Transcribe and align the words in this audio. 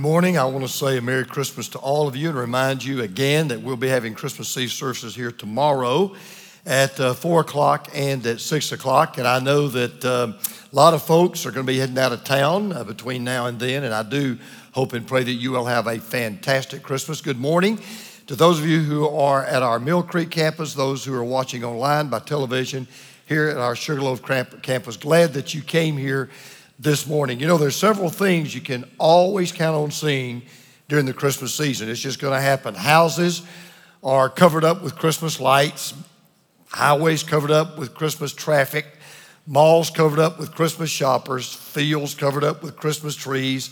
Morning. 0.00 0.38
I 0.38 0.46
want 0.46 0.62
to 0.62 0.72
say 0.72 0.96
a 0.96 1.02
Merry 1.02 1.26
Christmas 1.26 1.68
to 1.68 1.78
all 1.78 2.08
of 2.08 2.16
you 2.16 2.30
and 2.30 2.38
remind 2.38 2.82
you 2.82 3.02
again 3.02 3.48
that 3.48 3.60
we'll 3.60 3.76
be 3.76 3.88
having 3.88 4.14
Christmas 4.14 4.56
Eve 4.56 4.72
services 4.72 5.14
here 5.14 5.30
tomorrow 5.30 6.14
at 6.64 6.98
uh, 6.98 7.12
4 7.12 7.42
o'clock 7.42 7.90
and 7.92 8.24
at 8.24 8.40
6 8.40 8.72
o'clock. 8.72 9.18
And 9.18 9.28
I 9.28 9.40
know 9.40 9.68
that 9.68 10.02
uh, 10.02 10.32
a 10.32 10.74
lot 10.74 10.94
of 10.94 11.02
folks 11.02 11.44
are 11.44 11.50
going 11.50 11.66
to 11.66 11.70
be 11.70 11.78
heading 11.78 11.98
out 11.98 12.12
of 12.12 12.24
town 12.24 12.72
uh, 12.72 12.82
between 12.82 13.24
now 13.24 13.44
and 13.44 13.60
then, 13.60 13.84
and 13.84 13.92
I 13.92 14.02
do 14.02 14.38
hope 14.72 14.94
and 14.94 15.06
pray 15.06 15.22
that 15.22 15.32
you 15.32 15.50
will 15.50 15.66
have 15.66 15.86
a 15.86 15.98
fantastic 15.98 16.82
Christmas. 16.82 17.20
Good 17.20 17.38
morning 17.38 17.78
to 18.26 18.34
those 18.34 18.58
of 18.58 18.66
you 18.66 18.80
who 18.80 19.06
are 19.06 19.44
at 19.44 19.62
our 19.62 19.78
Mill 19.78 20.02
Creek 20.02 20.30
campus, 20.30 20.72
those 20.72 21.04
who 21.04 21.12
are 21.12 21.22
watching 21.22 21.62
online 21.62 22.08
by 22.08 22.20
television 22.20 22.88
here 23.26 23.48
at 23.48 23.58
our 23.58 23.76
Sugarloaf 23.76 24.22
campus. 24.62 24.96
Glad 24.96 25.34
that 25.34 25.52
you 25.52 25.60
came 25.60 25.98
here 25.98 26.30
this 26.80 27.06
morning. 27.06 27.38
You 27.38 27.46
know, 27.46 27.58
there's 27.58 27.76
several 27.76 28.08
things 28.08 28.54
you 28.54 28.62
can 28.62 28.90
always 28.96 29.52
count 29.52 29.76
on 29.76 29.90
seeing 29.90 30.42
during 30.88 31.04
the 31.04 31.12
Christmas 31.12 31.54
season. 31.54 31.90
It's 31.90 32.00
just 32.00 32.18
going 32.18 32.32
to 32.32 32.40
happen. 32.40 32.74
Houses 32.74 33.42
are 34.02 34.30
covered 34.30 34.64
up 34.64 34.82
with 34.82 34.96
Christmas 34.96 35.38
lights, 35.38 35.92
highways 36.68 37.22
covered 37.22 37.50
up 37.50 37.76
with 37.78 37.94
Christmas 37.94 38.32
traffic, 38.32 38.86
malls 39.46 39.90
covered 39.90 40.18
up 40.18 40.38
with 40.38 40.54
Christmas 40.54 40.88
shoppers, 40.88 41.52
fields 41.52 42.14
covered 42.14 42.44
up 42.44 42.62
with 42.62 42.76
Christmas 42.76 43.14
trees, 43.14 43.68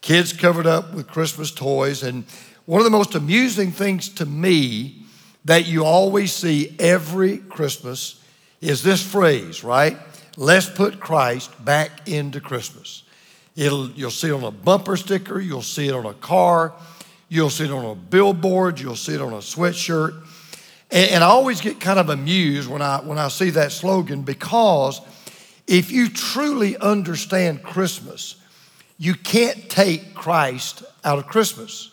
kids 0.00 0.32
covered 0.32 0.66
up 0.66 0.94
with 0.94 1.08
Christmas 1.08 1.50
toys. 1.50 2.04
And 2.04 2.24
one 2.66 2.80
of 2.80 2.84
the 2.84 2.96
most 2.96 3.16
amusing 3.16 3.72
things 3.72 4.08
to 4.10 4.24
me 4.24 5.02
that 5.46 5.66
you 5.66 5.84
always 5.84 6.32
see 6.32 6.76
every 6.78 7.38
Christmas 7.38 8.22
is 8.60 8.84
this 8.84 9.02
phrase, 9.04 9.64
right? 9.64 9.98
Let's 10.36 10.68
put 10.68 10.98
Christ 10.98 11.64
back 11.64 12.08
into 12.08 12.40
Christmas. 12.40 13.02
It'll, 13.54 13.90
you'll 13.90 14.10
see 14.10 14.28
it 14.28 14.32
on 14.32 14.44
a 14.44 14.50
bumper 14.50 14.96
sticker, 14.96 15.38
you'll 15.38 15.62
see 15.62 15.88
it 15.88 15.94
on 15.94 16.06
a 16.06 16.14
car, 16.14 16.72
you'll 17.28 17.50
see 17.50 17.64
it 17.64 17.70
on 17.70 17.84
a 17.84 17.94
billboard, 17.94 18.80
you'll 18.80 18.96
see 18.96 19.14
it 19.14 19.20
on 19.20 19.34
a 19.34 19.38
sweatshirt. 19.38 20.14
And, 20.90 21.10
and 21.10 21.24
I 21.24 21.26
always 21.26 21.60
get 21.60 21.80
kind 21.80 21.98
of 21.98 22.08
amused 22.08 22.70
when 22.70 22.80
I, 22.80 23.00
when 23.00 23.18
I 23.18 23.28
see 23.28 23.50
that 23.50 23.72
slogan 23.72 24.22
because 24.22 25.02
if 25.66 25.90
you 25.90 26.08
truly 26.08 26.76
understand 26.78 27.62
Christmas, 27.62 28.36
you 28.98 29.14
can't 29.14 29.68
take 29.68 30.14
Christ 30.14 30.82
out 31.04 31.18
of 31.18 31.26
Christmas. 31.26 31.90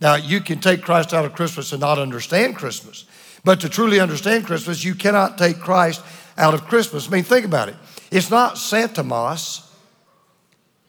Now, 0.00 0.14
you 0.14 0.40
can 0.40 0.60
take 0.60 0.82
Christ 0.82 1.12
out 1.12 1.24
of 1.24 1.34
Christmas 1.34 1.72
and 1.72 1.80
not 1.80 1.98
understand 1.98 2.56
Christmas. 2.56 3.04
But 3.44 3.60
to 3.60 3.68
truly 3.68 4.00
understand 4.00 4.46
Christmas, 4.46 4.84
you 4.84 4.94
cannot 4.94 5.38
take 5.38 5.58
Christ 5.58 6.02
out 6.36 6.54
of 6.54 6.66
Christmas. 6.66 7.06
I 7.08 7.10
mean, 7.10 7.24
think 7.24 7.44
about 7.44 7.68
it. 7.68 7.76
It's 8.10 8.30
not 8.30 8.58
Santa 8.58 9.02
Moss. 9.02 9.66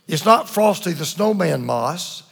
It's 0.07 0.25
not 0.25 0.49
Frosty 0.49 0.93
the 0.93 1.05
Snowman 1.05 1.65
Moss. 1.65 2.23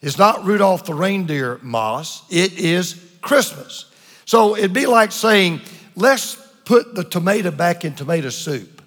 It's 0.00 0.18
not 0.18 0.44
Rudolph 0.44 0.84
the 0.84 0.94
Reindeer 0.94 1.58
Moss. 1.62 2.22
It 2.30 2.58
is 2.58 3.04
Christmas. 3.20 3.86
So 4.24 4.56
it'd 4.56 4.72
be 4.72 4.86
like 4.86 5.12
saying, 5.12 5.60
let's 5.96 6.36
put 6.64 6.94
the 6.94 7.04
tomato 7.04 7.50
back 7.50 7.84
in 7.84 7.94
tomato 7.94 8.28
soup. 8.28 8.82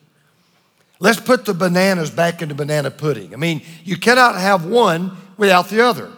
Let's 1.00 1.19
put 1.19 1.45
the 1.45 1.53
bananas 1.53 2.11
back 2.11 2.41
into 2.41 2.53
banana 2.53 2.91
pudding. 2.91 3.34
I 3.34 3.38
mean, 3.38 3.63
you 3.84 3.97
cannot 3.97 4.35
have 4.35 4.66
one 4.66 5.17
without 5.35 5.67
the 5.69 5.81
other. 5.81 6.11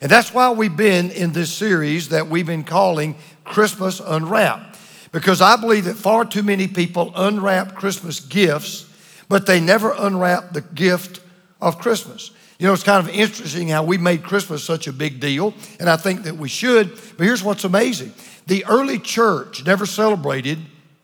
And 0.00 0.10
that's 0.10 0.34
why 0.34 0.50
we've 0.50 0.76
been 0.76 1.10
in 1.10 1.32
this 1.32 1.50
series 1.50 2.10
that 2.10 2.28
we've 2.28 2.46
been 2.46 2.64
calling 2.64 3.16
Christmas 3.44 3.98
Unwrapped 3.98 4.75
because 5.16 5.40
I 5.40 5.56
believe 5.56 5.86
that 5.86 5.96
far 5.96 6.26
too 6.26 6.42
many 6.42 6.68
people 6.68 7.10
unwrap 7.16 7.74
Christmas 7.74 8.20
gifts, 8.20 8.84
but 9.30 9.46
they 9.46 9.60
never 9.60 9.94
unwrap 9.96 10.52
the 10.52 10.60
gift 10.60 11.20
of 11.58 11.78
Christmas. 11.78 12.32
You 12.58 12.66
know, 12.66 12.74
it's 12.74 12.82
kind 12.82 13.02
of 13.02 13.14
interesting 13.14 13.68
how 13.68 13.82
we 13.82 13.96
made 13.96 14.22
Christmas 14.22 14.62
such 14.62 14.86
a 14.88 14.92
big 14.92 15.18
deal, 15.18 15.54
and 15.80 15.88
I 15.88 15.96
think 15.96 16.24
that 16.24 16.36
we 16.36 16.50
should. 16.50 16.90
But 17.16 17.24
here's 17.24 17.42
what's 17.42 17.64
amazing 17.64 18.12
the 18.46 18.66
early 18.66 18.98
church 18.98 19.64
never 19.64 19.86
celebrated 19.86 20.58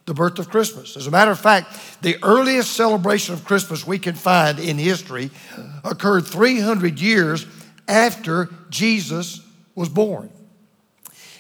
the 0.05 0.13
birth 0.13 0.39
of 0.39 0.51
Christmas. 0.51 0.95
As 0.99 1.07
a 1.07 1.11
matter 1.11 1.31
of 1.31 1.41
fact, 1.41 2.03
the 2.03 2.19
earliest 2.23 2.75
celebration 2.75 3.33
of 3.33 3.47
Christmas 3.47 3.87
we 3.87 3.99
can 3.99 4.15
find 4.15 4.59
in 4.59 4.77
history 4.77 5.31
occurred 5.85 6.27
300 6.27 7.01
years 7.01 7.47
after 7.89 8.51
Jesus 8.69 9.41
was 9.75 9.89
born. 9.89 10.29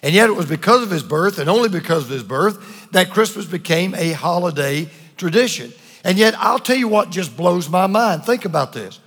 And 0.02 0.14
yet 0.14 0.28
it 0.28 0.32
was 0.32 0.46
because 0.46 0.82
of 0.82 0.90
his 0.90 1.02
birth 1.02 1.38
and 1.38 1.48
only 1.48 1.68
because 1.68 2.04
of 2.04 2.10
his 2.10 2.24
birth 2.24 2.90
that 2.90 3.10
Christmas 3.10 3.46
became 3.46 3.94
a 3.94 4.12
holiday 4.12 4.88
tradition. 5.16 5.72
And 6.04 6.18
yet 6.18 6.34
I'll 6.36 6.58
tell 6.58 6.76
you 6.76 6.88
what 6.88 7.10
just 7.10 7.36
blows 7.36 7.68
my 7.68 7.86
mind. 7.86 8.24
Think 8.24 8.44
about 8.44 8.72
this. 8.72 8.98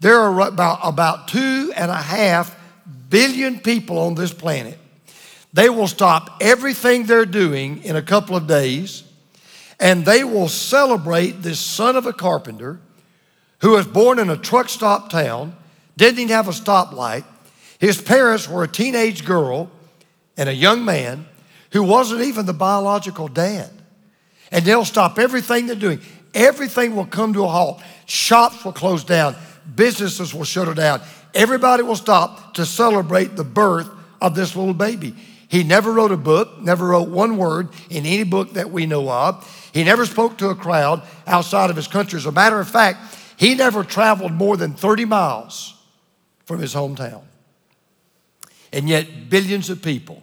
There 0.00 0.20
are 0.20 0.48
about, 0.48 0.78
about 0.82 1.28
two 1.28 1.72
and 1.74 1.90
a 1.90 1.96
half 1.96 2.56
billion 3.10 3.58
people 3.58 3.98
on 3.98 4.14
this 4.14 4.32
planet. 4.32 4.78
They 5.52 5.68
will 5.70 5.88
stop 5.88 6.36
everything 6.40 7.04
they're 7.04 7.26
doing 7.26 7.82
in 7.82 7.96
a 7.96 8.02
couple 8.02 8.36
of 8.36 8.46
days 8.46 9.02
and 9.80 10.04
they 10.04 10.24
will 10.24 10.48
celebrate 10.48 11.42
this 11.42 11.58
son 11.58 11.96
of 11.96 12.06
a 12.06 12.12
carpenter 12.12 12.80
who 13.60 13.70
was 13.70 13.86
born 13.86 14.18
in 14.18 14.30
a 14.30 14.36
truck 14.36 14.68
stop 14.68 15.10
town, 15.10 15.56
didn't 15.96 16.20
even 16.20 16.32
have 16.32 16.48
a 16.48 16.52
stoplight. 16.52 17.24
His 17.78 18.00
parents 18.00 18.48
were 18.48 18.64
a 18.64 18.68
teenage 18.68 19.24
girl 19.24 19.70
and 20.38 20.48
a 20.48 20.54
young 20.54 20.84
man 20.84 21.26
who 21.72 21.82
wasn't 21.82 22.22
even 22.22 22.46
the 22.46 22.54
biological 22.54 23.28
dad. 23.28 23.68
And 24.50 24.64
they'll 24.64 24.86
stop 24.86 25.18
everything 25.18 25.66
they're 25.66 25.76
doing. 25.76 26.00
Everything 26.32 26.96
will 26.96 27.04
come 27.04 27.34
to 27.34 27.44
a 27.44 27.48
halt. 27.48 27.82
Shops 28.06 28.64
will 28.64 28.72
close 28.72 29.04
down. 29.04 29.36
Businesses 29.74 30.32
will 30.32 30.44
shut 30.44 30.74
down. 30.76 31.02
Everybody 31.34 31.82
will 31.82 31.96
stop 31.96 32.54
to 32.54 32.64
celebrate 32.64 33.36
the 33.36 33.44
birth 33.44 33.90
of 34.22 34.34
this 34.34 34.56
little 34.56 34.72
baby. 34.72 35.14
He 35.48 35.64
never 35.64 35.92
wrote 35.92 36.12
a 36.12 36.16
book, 36.16 36.60
never 36.60 36.86
wrote 36.86 37.08
one 37.08 37.36
word 37.36 37.68
in 37.90 38.06
any 38.06 38.24
book 38.24 38.54
that 38.54 38.70
we 38.70 38.86
know 38.86 39.10
of. 39.10 39.70
He 39.72 39.84
never 39.84 40.06
spoke 40.06 40.38
to 40.38 40.48
a 40.48 40.54
crowd 40.54 41.02
outside 41.26 41.68
of 41.68 41.76
his 41.76 41.88
country. 41.88 42.18
As 42.18 42.26
a 42.26 42.32
matter 42.32 42.60
of 42.60 42.68
fact, 42.68 43.14
he 43.36 43.54
never 43.54 43.82
traveled 43.82 44.32
more 44.32 44.56
than 44.56 44.74
30 44.74 45.04
miles 45.04 45.74
from 46.44 46.60
his 46.60 46.74
hometown. 46.74 47.22
And 48.72 48.88
yet, 48.88 49.30
billions 49.30 49.70
of 49.70 49.82
people 49.82 50.22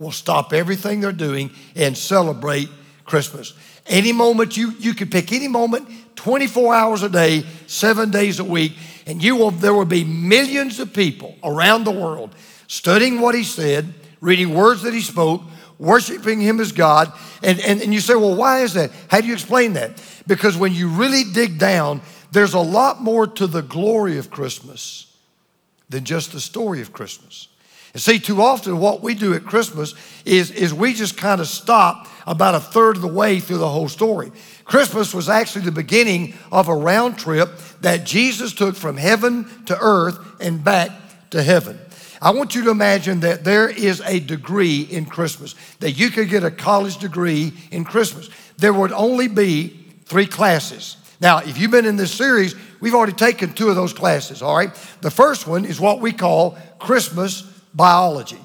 will 0.00 0.10
stop 0.10 0.52
everything 0.52 1.00
they're 1.00 1.12
doing 1.12 1.50
and 1.76 1.96
celebrate 1.96 2.68
Christmas. 3.04 3.52
Any 3.86 4.12
moment 4.12 4.56
you, 4.56 4.72
you 4.78 4.94
could 4.94 5.12
pick 5.12 5.32
any 5.32 5.46
moment, 5.46 5.88
24 6.16 6.74
hours 6.74 7.02
a 7.02 7.08
day, 7.08 7.44
seven 7.66 8.10
days 8.10 8.40
a 8.40 8.44
week, 8.44 8.72
and 9.06 9.22
you 9.22 9.36
will 9.36 9.50
there 9.50 9.74
will 9.74 9.84
be 9.84 10.02
millions 10.02 10.80
of 10.80 10.92
people 10.92 11.36
around 11.44 11.84
the 11.84 11.90
world 11.90 12.34
studying 12.66 13.20
what 13.20 13.34
he 13.34 13.44
said, 13.44 13.92
reading 14.20 14.54
words 14.54 14.82
that 14.82 14.94
he 14.94 15.00
spoke, 15.00 15.42
worshiping 15.78 16.40
him 16.40 16.60
as 16.60 16.72
God. 16.72 17.12
And, 17.42 17.60
and, 17.60 17.82
and 17.82 17.92
you 17.92 18.00
say, 18.00 18.14
well, 18.14 18.36
why 18.36 18.60
is 18.60 18.74
that? 18.74 18.90
How 19.08 19.20
do 19.20 19.26
you 19.26 19.34
explain 19.34 19.74
that? 19.74 20.02
Because 20.26 20.56
when 20.56 20.72
you 20.72 20.88
really 20.88 21.24
dig 21.24 21.58
down, 21.58 22.00
there's 22.32 22.54
a 22.54 22.60
lot 22.60 23.02
more 23.02 23.26
to 23.26 23.46
the 23.46 23.62
glory 23.62 24.18
of 24.18 24.30
Christmas 24.30 25.12
than 25.88 26.04
just 26.04 26.32
the 26.32 26.40
story 26.40 26.80
of 26.80 26.92
Christmas. 26.92 27.48
And 27.92 28.02
see, 28.02 28.18
too 28.18 28.40
often 28.40 28.78
what 28.78 29.02
we 29.02 29.14
do 29.14 29.34
at 29.34 29.44
Christmas 29.44 29.94
is, 30.24 30.50
is 30.50 30.72
we 30.72 30.94
just 30.94 31.16
kind 31.16 31.40
of 31.40 31.48
stop 31.48 32.06
about 32.26 32.54
a 32.54 32.60
third 32.60 32.96
of 32.96 33.02
the 33.02 33.08
way 33.08 33.40
through 33.40 33.58
the 33.58 33.68
whole 33.68 33.88
story. 33.88 34.30
Christmas 34.64 35.12
was 35.12 35.28
actually 35.28 35.64
the 35.64 35.72
beginning 35.72 36.34
of 36.52 36.68
a 36.68 36.74
round 36.74 37.18
trip 37.18 37.50
that 37.80 38.04
Jesus 38.04 38.52
took 38.52 38.76
from 38.76 38.96
heaven 38.96 39.48
to 39.66 39.76
earth 39.80 40.18
and 40.40 40.62
back 40.62 40.90
to 41.30 41.42
heaven. 41.42 41.78
I 42.22 42.30
want 42.32 42.54
you 42.54 42.62
to 42.64 42.70
imagine 42.70 43.20
that 43.20 43.44
there 43.44 43.68
is 43.68 44.02
a 44.02 44.20
degree 44.20 44.82
in 44.82 45.06
Christmas, 45.06 45.54
that 45.80 45.92
you 45.92 46.10
could 46.10 46.28
get 46.28 46.44
a 46.44 46.50
college 46.50 46.98
degree 46.98 47.52
in 47.70 47.84
Christmas. 47.84 48.28
There 48.58 48.74
would 48.74 48.92
only 48.92 49.26
be 49.26 49.68
three 50.04 50.26
classes. 50.26 50.96
Now, 51.20 51.38
if 51.38 51.58
you've 51.58 51.70
been 51.70 51.86
in 51.86 51.96
this 51.96 52.12
series, 52.12 52.54
we've 52.80 52.94
already 52.94 53.14
taken 53.14 53.52
two 53.52 53.70
of 53.70 53.74
those 53.74 53.92
classes, 53.92 54.42
all 54.42 54.56
right? 54.56 54.72
The 55.00 55.10
first 55.10 55.46
one 55.46 55.64
is 55.64 55.80
what 55.80 56.00
we 56.00 56.12
call 56.12 56.58
Christmas 56.78 57.42
biology. 57.74 58.38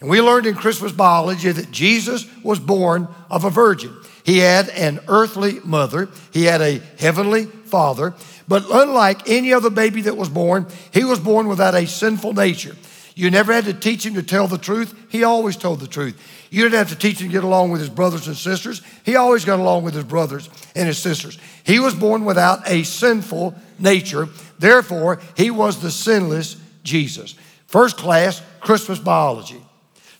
And 0.00 0.10
we 0.10 0.20
learned 0.20 0.46
in 0.46 0.54
Christmas 0.54 0.92
biology 0.92 1.52
that 1.52 1.70
Jesus 1.70 2.26
was 2.42 2.58
born 2.58 3.08
of 3.30 3.44
a 3.44 3.50
virgin. 3.50 3.94
He 4.24 4.38
had 4.38 4.68
an 4.70 5.00
earthly 5.08 5.60
mother, 5.60 6.08
he 6.32 6.44
had 6.44 6.60
a 6.60 6.80
heavenly 6.98 7.46
father, 7.46 8.14
but 8.48 8.64
unlike 8.70 9.28
any 9.28 9.52
other 9.52 9.70
baby 9.70 10.02
that 10.02 10.16
was 10.16 10.28
born, 10.28 10.66
he 10.92 11.04
was 11.04 11.18
born 11.18 11.48
without 11.48 11.74
a 11.74 11.86
sinful 11.86 12.34
nature. 12.34 12.76
You 13.14 13.30
never 13.30 13.52
had 13.52 13.66
to 13.66 13.74
teach 13.74 14.06
him 14.06 14.14
to 14.14 14.22
tell 14.22 14.48
the 14.48 14.58
truth, 14.58 14.94
he 15.08 15.22
always 15.22 15.56
told 15.56 15.80
the 15.80 15.86
truth. 15.86 16.20
You 16.50 16.62
didn't 16.62 16.78
have 16.78 16.88
to 16.90 16.96
teach 16.96 17.20
him 17.20 17.28
to 17.28 17.32
get 17.32 17.44
along 17.44 17.70
with 17.70 17.80
his 17.80 17.90
brothers 17.90 18.26
and 18.26 18.36
sisters, 18.36 18.82
he 19.04 19.16
always 19.16 19.44
got 19.44 19.58
along 19.58 19.84
with 19.84 19.94
his 19.94 20.04
brothers 20.04 20.48
and 20.74 20.86
his 20.86 20.98
sisters. 20.98 21.38
He 21.64 21.78
was 21.78 21.94
born 21.94 22.24
without 22.24 22.68
a 22.68 22.82
sinful 22.82 23.54
nature, 23.78 24.28
therefore, 24.58 25.20
he 25.36 25.50
was 25.50 25.80
the 25.80 25.90
sinless 25.90 26.56
Jesus. 26.82 27.34
First 27.72 27.96
class, 27.96 28.42
Christmas 28.60 28.98
biology. 28.98 29.56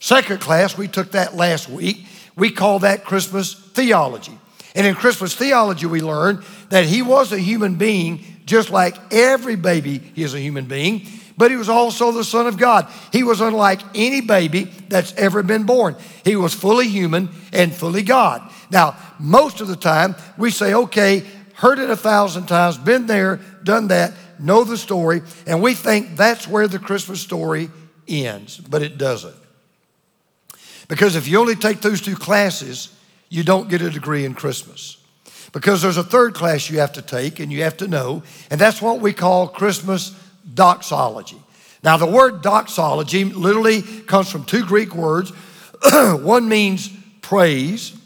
Second 0.01 0.41
class, 0.41 0.77
we 0.77 0.89
took 0.89 1.13
that 1.13 1.37
last 1.37 1.69
week. 1.69 2.07
We 2.35 2.51
call 2.51 2.79
that 2.79 3.05
Christmas 3.05 3.53
theology. 3.53 4.33
And 4.75 4.87
in 4.87 4.95
Christmas 4.95 5.35
theology, 5.35 5.85
we 5.85 6.01
learned 6.01 6.45
that 6.71 6.87
he 6.87 7.03
was 7.03 7.31
a 7.31 7.39
human 7.39 7.75
being 7.75 8.25
just 8.47 8.71
like 8.71 8.97
every 9.13 9.57
baby 9.57 10.13
is 10.17 10.33
a 10.33 10.41
human 10.41 10.65
being, 10.65 11.07
but 11.37 11.51
he 11.51 11.59
was 11.59 11.69
also 11.69 12.11
the 12.11 12.25
Son 12.25 12.47
of 12.47 12.57
God. 12.57 12.89
He 13.13 13.23
was 13.23 13.43
unlike 13.43 13.83
any 13.95 14.23
baby 14.23 14.65
that's 14.89 15.13
ever 15.17 15.43
been 15.43 15.65
born. 15.65 15.95
He 16.25 16.37
was 16.37 16.55
fully 16.55 16.89
human 16.89 17.29
and 17.53 17.71
fully 17.73 18.03
God. 18.03 18.51
Now, 18.71 18.97
most 19.21 19.61
of 19.61 19.69
the 19.69 19.77
time, 19.77 20.17
we 20.39 20.51
say, 20.51 20.73
okay, 20.73 21.23
heard 21.53 21.79
it 21.79 21.91
a 21.91 21.97
thousand 21.97 22.47
times, 22.47 22.79
been 22.79 23.07
there, 23.07 23.41
done 23.63 23.89
that, 23.89 24.15
know 24.43 24.65
the 24.65 24.77
story, 24.77 25.23
and 25.47 25.63
we 25.63 25.75
think 25.75 26.17
that's 26.17 26.47
where 26.49 26.69
the 26.69 26.79
Christmas 26.79 27.21
story 27.21 27.71
ends, 28.09 28.59
but 28.59 28.83
it 28.83 28.99
doesn't. 28.99 29.37
Because 30.89 31.17
if 31.17 31.29
you 31.29 31.39
only 31.39 31.57
take 31.57 31.81
those 31.81 32.01
two 32.01 32.17
classes, 32.17 32.95
you 33.29 33.43
don't 33.43 33.69
get 33.69 33.81
a 33.81 33.91
degree 33.91 34.25
in 34.25 34.35
Christmas. 34.35 34.99
Because 35.53 35.83
there's 35.83 35.97
a 35.97 36.05
third 36.05 36.35
class 36.35 36.71
you 36.71 36.81
have 36.81 36.93
to 36.95 37.03
take 37.03 37.41
and 37.41 37.53
you 37.53 37.63
have 37.63 37.77
to 37.79 37.89
know, 37.89 38.23
and 38.51 38.61
that's 38.61 38.83
what 38.83 39.01
we 39.01 39.13
call 39.13 39.49
Christmas 39.49 40.15
doxology. 40.55 41.41
Now, 41.83 41.97
the 41.97 42.07
word 42.07 42.43
doxology 42.43 43.25
literally 43.25 43.83
comes 43.83 44.31
from 44.31 44.45
two 44.45 44.65
Greek 44.65 44.95
words. 44.95 45.31
One 45.93 46.49
means 46.49 46.91
praise, 47.23 47.97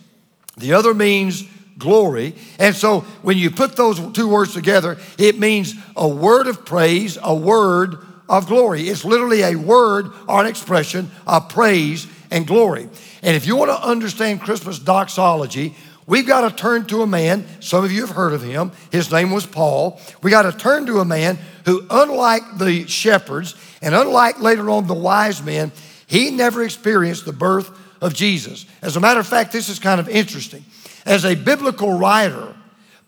the 0.57 0.73
other 0.73 0.95
means 0.95 1.45
glory. 1.79 2.35
And 2.59 2.75
so 2.75 3.01
when 3.23 3.39
you 3.39 3.51
put 3.51 3.77
those 3.77 4.01
two 4.13 4.29
words 4.29 4.55
together, 4.55 4.97
it 5.19 5.39
means 5.39 5.75
a 5.97 6.09
word 6.09 6.47
of 6.47 6.65
praise, 6.65 7.19
a 7.23 7.35
word 7.35 7.99
of 8.29 8.47
glory. 8.47 8.89
It's 8.89 9.05
literally 9.05 9.43
a 9.43 9.57
word 9.57 10.11
or 10.29 10.41
an 10.41 10.47
expression 10.47 11.11
of 11.27 11.49
praise 11.49 12.07
and 12.31 12.47
glory. 12.47 12.89
And 13.23 13.37
if 13.37 13.47
you 13.47 13.57
want 13.57 13.71
to 13.71 13.87
understand 13.87 14.41
Christmas 14.41 14.79
doxology, 14.79 15.75
we've 16.07 16.27
got 16.27 16.49
to 16.49 16.55
turn 16.55 16.87
to 16.87 17.03
a 17.03 17.07
man. 17.07 17.47
Some 17.61 17.85
of 17.85 17.93
you 17.93 18.07
have 18.07 18.17
heard 18.17 18.33
of 18.33 18.43
him. 18.43 18.73
His 18.91 19.11
name 19.11 19.31
was 19.31 19.47
Paul. 19.47 20.01
We 20.23 20.31
got 20.31 20.43
to 20.43 20.53
turn 20.53 20.87
to 20.87 21.01
a 21.01 21.05
man 21.05 21.39
who, 21.65 21.87
unlike 21.91 22.59
the 22.59 22.87
shepherds 22.87 23.55
and 23.83 23.95
unlike 23.95 24.41
later 24.41 24.71
on 24.71 24.87
the 24.87 24.95
wise 24.95 25.43
men, 25.43 25.73
he 26.07 26.31
never 26.31 26.63
experienced 26.63 27.25
the 27.25 27.33
birth 27.33 27.71
of 28.01 28.15
Jesus. 28.15 28.67
As 28.83 28.97
a 28.97 29.01
matter 29.01 29.21
of 29.21 29.27
fact, 29.27 29.53
this 29.53 29.69
is 29.69 29.79
kind 29.79 30.01
of 30.01 30.09
interesting. 30.09 30.65
As 31.07 31.25
a 31.25 31.37
biblical 31.37 31.97
writer, 31.97 32.55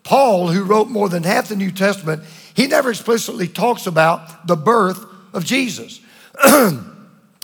Paul, 0.05 0.49
who 0.49 0.65
wrote 0.65 0.89
more 0.89 1.09
than 1.09 1.25
half 1.25 1.49
the 1.49 1.56
New 1.56 1.73
Testament, 1.73 2.23
he 2.55 2.67
never 2.67 2.91
explicitly 2.91 3.49
talks 3.49 3.87
about 3.87 4.47
the 4.47 4.56
birth 4.56 5.05
of 5.35 5.45
Jesus. 5.45 6.00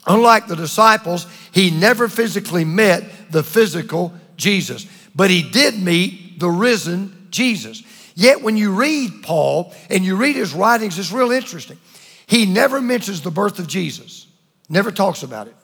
Unlike 0.07 0.47
the 0.47 0.57
disciples, 0.57 1.27
he 1.53 1.71
never 1.71 2.09
physically 2.09 2.65
met 2.65 3.31
the 3.31 3.43
physical 3.43 4.15
Jesus, 4.37 4.87
but 5.15 5.31
he 5.31 5.43
did 5.43 5.79
meet 5.79 6.39
the 6.39 6.49
risen 6.49 7.29
Jesus. 7.31 7.83
Yet 8.15 8.43
when 8.43 8.57
you 8.57 8.73
read 8.75 9.23
Paul 9.23 9.75
and 9.91 10.05
you 10.05 10.17
read 10.17 10.37
his 10.37 10.55
writings, 10.55 10.99
it's 10.99 11.13
real 11.13 11.33
interesting. 11.33 11.79
He 12.27 12.47
never 12.47 12.81
mentions 12.81 13.23
the 13.23 13.31
birth 13.31 13.59
of 13.59 13.67
Jesus, 13.67 14.27
never 14.69 14.91
talks 14.91 15.23
about 15.23 15.49
it. 15.49 15.55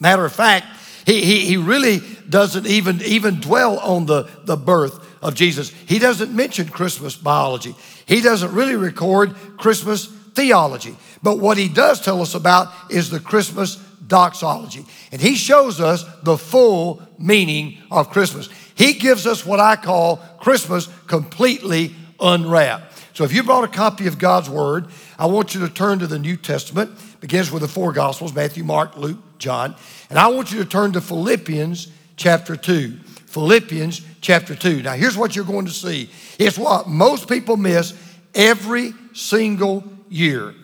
Matter 0.00 0.24
of 0.24 0.32
fact, 0.32 0.66
he, 1.06 1.24
he, 1.24 1.40
he 1.40 1.56
really 1.56 2.00
doesn't 2.28 2.66
even, 2.66 3.02
even 3.02 3.40
dwell 3.40 3.78
on 3.78 4.06
the, 4.06 4.28
the 4.44 4.56
birth 4.56 5.22
of 5.22 5.34
Jesus. 5.34 5.70
He 5.70 5.98
doesn't 5.98 6.34
mention 6.34 6.68
Christmas 6.68 7.16
biology. 7.16 7.74
He 8.06 8.20
doesn't 8.20 8.52
really 8.52 8.76
record 8.76 9.34
Christmas 9.56 10.06
theology. 10.06 10.96
But 11.22 11.38
what 11.38 11.56
he 11.56 11.68
does 11.68 12.00
tell 12.00 12.20
us 12.20 12.34
about 12.34 12.68
is 12.90 13.10
the 13.10 13.20
Christmas 13.20 13.76
doxology. 14.06 14.84
And 15.12 15.20
he 15.20 15.34
shows 15.34 15.80
us 15.80 16.04
the 16.22 16.36
full 16.36 17.02
meaning 17.18 17.78
of 17.90 18.10
Christmas. 18.10 18.48
He 18.74 18.94
gives 18.94 19.26
us 19.26 19.46
what 19.46 19.60
I 19.60 19.76
call 19.76 20.16
Christmas 20.40 20.88
completely 21.06 21.94
unwrapped. 22.20 22.92
So 23.14 23.24
if 23.24 23.32
you 23.32 23.44
brought 23.44 23.64
a 23.64 23.68
copy 23.68 24.06
of 24.08 24.18
God's 24.18 24.50
Word, 24.50 24.88
I 25.18 25.26
want 25.26 25.54
you 25.54 25.60
to 25.60 25.72
turn 25.72 26.00
to 26.00 26.06
the 26.06 26.18
New 26.18 26.36
Testament. 26.36 26.90
It 26.90 27.20
begins 27.20 27.50
with 27.50 27.62
the 27.62 27.68
four 27.68 27.92
Gospels 27.92 28.34
Matthew, 28.34 28.64
Mark, 28.64 28.96
Luke, 28.96 29.18
John. 29.44 29.76
And 30.08 30.18
I 30.18 30.28
want 30.28 30.50
you 30.50 30.58
to 30.58 30.64
turn 30.64 30.92
to 30.92 31.02
Philippians 31.02 31.88
chapter 32.16 32.56
2. 32.56 32.96
Philippians 33.26 34.00
chapter 34.22 34.54
2. 34.54 34.82
Now, 34.82 34.94
here's 34.94 35.18
what 35.18 35.36
you're 35.36 35.44
going 35.44 35.66
to 35.66 35.72
see 35.72 36.08
it's 36.38 36.56
what 36.56 36.88
most 36.88 37.28
people 37.28 37.58
miss 37.58 37.92
every 38.34 38.94
single 39.12 39.84
year, 40.08 40.54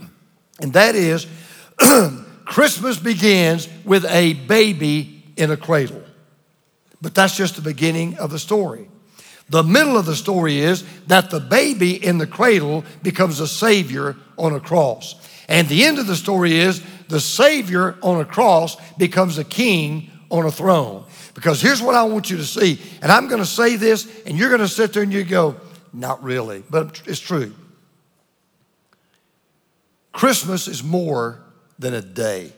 and 0.60 0.72
that 0.72 0.94
is 0.94 1.26
Christmas 2.46 2.98
begins 2.98 3.68
with 3.84 4.06
a 4.06 4.32
baby 4.32 5.22
in 5.36 5.50
a 5.50 5.56
cradle. 5.56 6.02
But 7.02 7.14
that's 7.14 7.36
just 7.36 7.56
the 7.56 7.62
beginning 7.62 8.18
of 8.18 8.30
the 8.30 8.38
story. 8.38 8.88
The 9.50 9.62
middle 9.62 9.98
of 9.98 10.06
the 10.06 10.16
story 10.16 10.58
is 10.58 10.84
that 11.08 11.30
the 11.30 11.40
baby 11.40 12.02
in 12.02 12.18
the 12.18 12.26
cradle 12.26 12.84
becomes 13.02 13.40
a 13.40 13.48
Savior 13.48 14.16
on 14.38 14.54
a 14.54 14.60
cross. 14.60 15.16
And 15.48 15.66
the 15.66 15.84
end 15.84 15.98
of 15.98 16.06
the 16.06 16.14
story 16.14 16.56
is 16.56 16.80
the 17.10 17.20
Savior 17.20 17.98
on 18.02 18.20
a 18.20 18.24
cross 18.24 18.76
becomes 18.96 19.36
a 19.36 19.44
king 19.44 20.10
on 20.30 20.46
a 20.46 20.50
throne. 20.50 21.04
Because 21.34 21.60
here's 21.60 21.82
what 21.82 21.94
I 21.94 22.04
want 22.04 22.30
you 22.30 22.38
to 22.38 22.44
see. 22.44 22.80
And 23.02 23.12
I'm 23.12 23.28
going 23.28 23.40
to 23.40 23.46
say 23.46 23.76
this, 23.76 24.08
and 24.24 24.38
you're 24.38 24.48
going 24.48 24.60
to 24.60 24.68
sit 24.68 24.92
there 24.92 25.02
and 25.02 25.12
you 25.12 25.24
go, 25.24 25.56
not 25.92 26.22
really, 26.22 26.62
but 26.70 27.02
it's 27.06 27.20
true. 27.20 27.54
Christmas 30.12 30.68
is 30.68 30.82
more 30.82 31.40
than 31.78 31.94
a 31.94 32.02
day. 32.02 32.52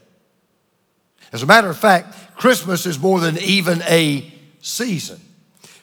As 1.33 1.43
a 1.43 1.47
matter 1.47 1.69
of 1.69 1.79
fact, 1.79 2.37
Christmas 2.37 2.87
is 2.87 2.99
more 2.99 3.21
than 3.21 3.38
even 3.38 3.83
a 3.83 4.33
season. 4.61 5.21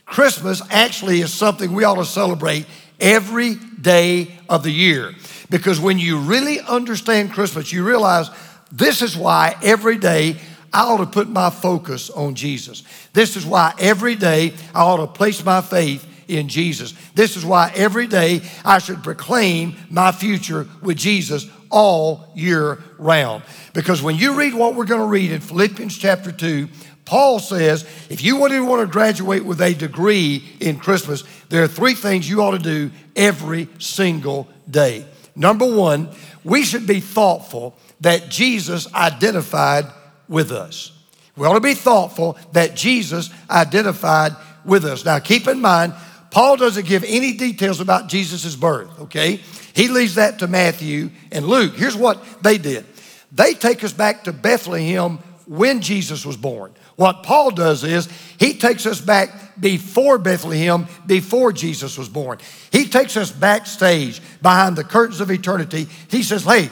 Christmas 0.05 0.61
actually 0.69 1.21
is 1.21 1.33
something 1.33 1.73
we 1.73 1.83
ought 1.83 1.95
to 1.95 2.05
celebrate 2.05 2.65
every 2.99 3.55
day 3.55 4.35
of 4.47 4.63
the 4.63 4.71
year. 4.71 5.13
Because 5.49 5.79
when 5.79 5.97
you 5.97 6.19
really 6.19 6.59
understand 6.59 7.31
Christmas, 7.31 7.71
you 7.71 7.83
realize 7.83 8.29
this 8.71 9.01
is 9.01 9.17
why 9.17 9.55
every 9.63 9.97
day 9.97 10.37
I 10.71 10.83
ought 10.83 10.97
to 10.97 11.05
put 11.05 11.29
my 11.29 11.49
focus 11.49 12.09
on 12.09 12.35
Jesus. 12.35 12.83
This 13.13 13.35
is 13.35 13.45
why 13.45 13.73
every 13.79 14.15
day 14.15 14.53
I 14.73 14.81
ought 14.81 14.97
to 14.97 15.07
place 15.07 15.43
my 15.43 15.61
faith 15.61 16.05
in 16.27 16.47
Jesus. 16.47 16.93
This 17.15 17.35
is 17.35 17.43
why 17.43 17.71
every 17.75 18.07
day 18.07 18.41
I 18.63 18.77
should 18.77 19.03
proclaim 19.03 19.75
my 19.89 20.11
future 20.11 20.67
with 20.81 20.97
Jesus 20.97 21.47
all 21.71 22.31
year 22.35 22.79
round. 22.97 23.43
Because 23.73 24.01
when 24.01 24.15
you 24.15 24.35
read 24.35 24.53
what 24.53 24.75
we're 24.75 24.85
going 24.85 25.01
to 25.01 25.07
read 25.07 25.31
in 25.31 25.41
Philippians 25.41 25.97
chapter 25.97 26.31
2, 26.31 26.67
Paul 27.05 27.39
says 27.39 27.83
if 28.09 28.23
you 28.23 28.37
want 28.37 28.53
to 28.53 28.63
want 28.63 28.81
to 28.81 28.91
graduate 28.91 29.43
with 29.43 29.61
a 29.61 29.73
degree 29.73 30.43
in 30.59 30.77
Christmas, 30.77 31.23
there 31.49 31.63
are 31.63 31.67
three 31.67 31.95
things 31.95 32.29
you 32.29 32.43
ought 32.43 32.51
to 32.51 32.59
do 32.59 32.91
every 33.15 33.67
single 33.79 34.47
day. 34.69 35.05
Number 35.35 35.65
one, 35.65 36.09
we 36.43 36.63
should 36.63 36.85
be 36.85 36.99
thoughtful 36.99 37.75
that 38.01 38.29
Jesus 38.29 38.91
identified 38.93 39.85
with 40.27 40.51
us. 40.51 40.91
We 41.35 41.47
ought 41.47 41.53
to 41.53 41.61
be 41.61 41.73
thoughtful 41.73 42.37
that 42.51 42.75
Jesus 42.75 43.29
identified 43.49 44.35
with 44.65 44.85
us. 44.85 45.05
Now, 45.05 45.19
keep 45.19 45.47
in 45.47 45.61
mind, 45.61 45.93
Paul 46.31 46.57
doesn't 46.57 46.85
give 46.85 47.03
any 47.07 47.33
details 47.33 47.79
about 47.79 48.07
Jesus' 48.07 48.55
birth, 48.55 48.99
okay? 49.01 49.39
He 49.73 49.87
leaves 49.87 50.15
that 50.15 50.39
to 50.39 50.47
Matthew 50.47 51.09
and 51.31 51.45
Luke. 51.47 51.75
Here's 51.75 51.95
what 51.95 52.23
they 52.43 52.57
did 52.57 52.85
they 53.31 53.53
take 53.53 53.83
us 53.83 53.93
back 53.93 54.23
to 54.23 54.33
Bethlehem 54.33 55.19
when 55.45 55.81
Jesus 55.81 56.25
was 56.25 56.37
born. 56.37 56.73
What 56.95 57.23
Paul 57.23 57.51
does 57.51 57.83
is 57.83 58.09
he 58.37 58.55
takes 58.55 58.85
us 58.85 58.99
back 58.99 59.59
before 59.59 60.17
Bethlehem, 60.17 60.87
before 61.05 61.53
Jesus 61.53 61.97
was 61.97 62.09
born. 62.09 62.39
He 62.71 62.85
takes 62.87 63.15
us 63.15 63.31
backstage 63.31 64.21
behind 64.41 64.75
the 64.75 64.83
curtains 64.83 65.21
of 65.21 65.31
eternity. 65.31 65.87
He 66.09 66.23
says, 66.23 66.43
Hey, 66.43 66.69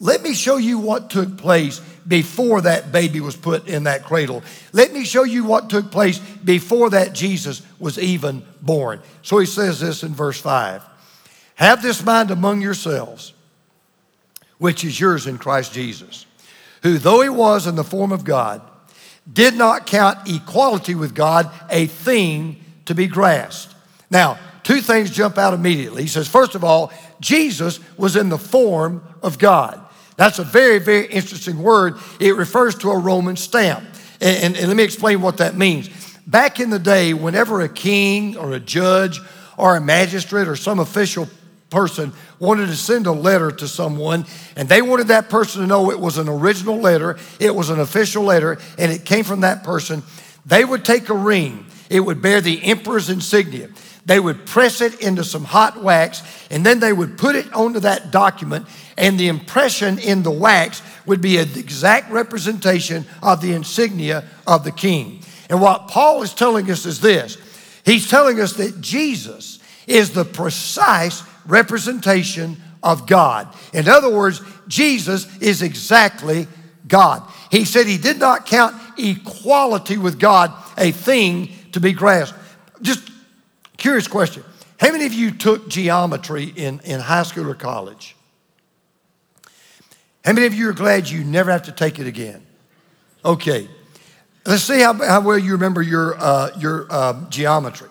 let 0.00 0.22
me 0.22 0.32
show 0.32 0.56
you 0.56 0.78
what 0.78 1.10
took 1.10 1.36
place 1.36 1.80
before 2.06 2.62
that 2.62 2.92
baby 2.92 3.20
was 3.20 3.36
put 3.36 3.68
in 3.68 3.84
that 3.84 4.04
cradle. 4.04 4.42
Let 4.72 4.92
me 4.92 5.04
show 5.04 5.24
you 5.24 5.44
what 5.44 5.68
took 5.68 5.90
place 5.90 6.18
before 6.18 6.90
that 6.90 7.12
Jesus 7.12 7.62
was 7.78 7.98
even 7.98 8.44
born. 8.62 9.00
So 9.22 9.38
he 9.38 9.46
says 9.46 9.80
this 9.80 10.02
in 10.02 10.14
verse 10.14 10.40
5 10.40 10.82
Have 11.56 11.82
this 11.82 12.04
mind 12.04 12.30
among 12.30 12.62
yourselves, 12.62 13.34
which 14.58 14.84
is 14.84 14.98
yours 14.98 15.26
in 15.26 15.36
Christ 15.36 15.72
Jesus, 15.72 16.26
who, 16.82 16.98
though 16.98 17.20
he 17.20 17.28
was 17.28 17.66
in 17.66 17.74
the 17.74 17.84
form 17.84 18.12
of 18.12 18.24
God, 18.24 18.62
did 19.30 19.54
not 19.54 19.86
count 19.86 20.28
equality 20.28 20.94
with 20.94 21.14
God 21.14 21.50
a 21.70 21.86
thing 21.86 22.64
to 22.86 22.94
be 22.94 23.08
grasped. 23.08 23.74
Now, 24.10 24.38
two 24.62 24.80
things 24.80 25.10
jump 25.10 25.36
out 25.36 25.52
immediately. 25.52 26.02
He 26.02 26.08
says, 26.08 26.28
first 26.28 26.54
of 26.54 26.64
all, 26.64 26.92
Jesus 27.20 27.80
was 27.98 28.16
in 28.16 28.28
the 28.28 28.38
form 28.38 29.02
of 29.22 29.38
God. 29.38 29.84
That's 30.18 30.40
a 30.40 30.44
very, 30.44 30.80
very 30.80 31.06
interesting 31.06 31.62
word. 31.62 31.94
It 32.18 32.34
refers 32.34 32.74
to 32.78 32.90
a 32.90 32.98
Roman 32.98 33.36
stamp. 33.36 33.84
And, 34.20 34.44
and, 34.44 34.56
and, 34.56 34.66
let 34.66 34.76
me 34.76 34.82
explain 34.82 35.22
what 35.22 35.36
that 35.36 35.56
means. 35.56 35.88
Back 36.26 36.58
in 36.58 36.70
the 36.70 36.78
day, 36.80 37.14
whenever 37.14 37.60
a 37.60 37.68
king 37.68 38.36
or 38.36 38.52
a 38.52 38.58
judge 38.58 39.20
or 39.56 39.76
a 39.76 39.80
magistrate 39.80 40.48
or 40.48 40.56
some 40.56 40.80
official 40.80 41.28
person 41.70 42.12
wanted 42.40 42.66
to 42.66 42.74
send 42.74 43.06
a 43.06 43.12
letter 43.12 43.52
to 43.52 43.68
someone 43.68 44.26
and 44.56 44.68
they 44.68 44.82
wanted 44.82 45.08
that 45.08 45.28
person 45.28 45.60
to 45.60 45.68
know 45.68 45.92
it 45.92 46.00
was 46.00 46.18
an 46.18 46.28
original 46.28 46.78
letter, 46.78 47.16
it 47.38 47.54
was 47.54 47.70
an 47.70 47.78
official 47.78 48.24
letter, 48.24 48.58
and 48.76 48.90
it 48.90 49.04
came 49.04 49.22
from 49.22 49.42
that 49.42 49.62
person, 49.62 50.02
they 50.44 50.64
would 50.64 50.84
take 50.84 51.10
a 51.10 51.14
ring. 51.14 51.64
It 51.90 52.00
would 52.00 52.20
bear 52.20 52.40
the 52.40 52.60
emperor's 52.64 53.08
insignia. 53.08 53.68
They 54.08 54.18
would 54.18 54.46
press 54.46 54.80
it 54.80 55.02
into 55.02 55.22
some 55.22 55.44
hot 55.44 55.82
wax, 55.82 56.22
and 56.50 56.64
then 56.64 56.80
they 56.80 56.94
would 56.94 57.18
put 57.18 57.36
it 57.36 57.52
onto 57.52 57.80
that 57.80 58.10
document, 58.10 58.66
and 58.96 59.20
the 59.20 59.28
impression 59.28 59.98
in 59.98 60.22
the 60.22 60.30
wax 60.30 60.80
would 61.04 61.20
be 61.20 61.36
an 61.36 61.50
exact 61.56 62.10
representation 62.10 63.04
of 63.22 63.42
the 63.42 63.52
insignia 63.52 64.24
of 64.46 64.64
the 64.64 64.72
king. 64.72 65.20
And 65.50 65.60
what 65.60 65.88
Paul 65.88 66.22
is 66.22 66.32
telling 66.32 66.70
us 66.70 66.86
is 66.86 67.02
this 67.02 67.36
He's 67.84 68.08
telling 68.08 68.40
us 68.40 68.54
that 68.54 68.80
Jesus 68.80 69.58
is 69.86 70.12
the 70.12 70.24
precise 70.24 71.22
representation 71.44 72.56
of 72.82 73.06
God. 73.06 73.54
In 73.74 73.88
other 73.88 74.10
words, 74.10 74.40
Jesus 74.68 75.26
is 75.42 75.60
exactly 75.60 76.46
God. 76.86 77.22
He 77.50 77.66
said 77.66 77.86
he 77.86 77.98
did 77.98 78.18
not 78.18 78.46
count 78.46 78.74
equality 78.96 79.98
with 79.98 80.18
God 80.18 80.50
a 80.78 80.92
thing 80.92 81.50
to 81.72 81.80
be 81.80 81.92
grasped. 81.92 82.38
Just 82.80 83.07
curious 83.78 84.06
question. 84.06 84.44
How 84.78 84.92
many 84.92 85.06
of 85.06 85.14
you 85.14 85.30
took 85.30 85.68
geometry 85.68 86.44
in, 86.44 86.80
in 86.84 87.00
high 87.00 87.22
school 87.22 87.48
or 87.50 87.54
college? 87.54 88.14
How 90.24 90.34
many 90.34 90.46
of 90.46 90.52
you 90.52 90.68
are 90.68 90.74
glad 90.74 91.08
you 91.08 91.24
never 91.24 91.50
have 91.50 91.62
to 91.62 91.72
take 91.72 91.98
it 91.98 92.06
again? 92.06 92.44
Okay. 93.24 93.68
Let's 94.46 94.62
see 94.62 94.80
how, 94.80 94.92
how 94.92 95.20
well 95.20 95.38
you 95.38 95.52
remember 95.52 95.82
your, 95.82 96.16
uh, 96.18 96.50
your 96.58 96.86
uh, 96.90 97.28
geometry. 97.30 97.88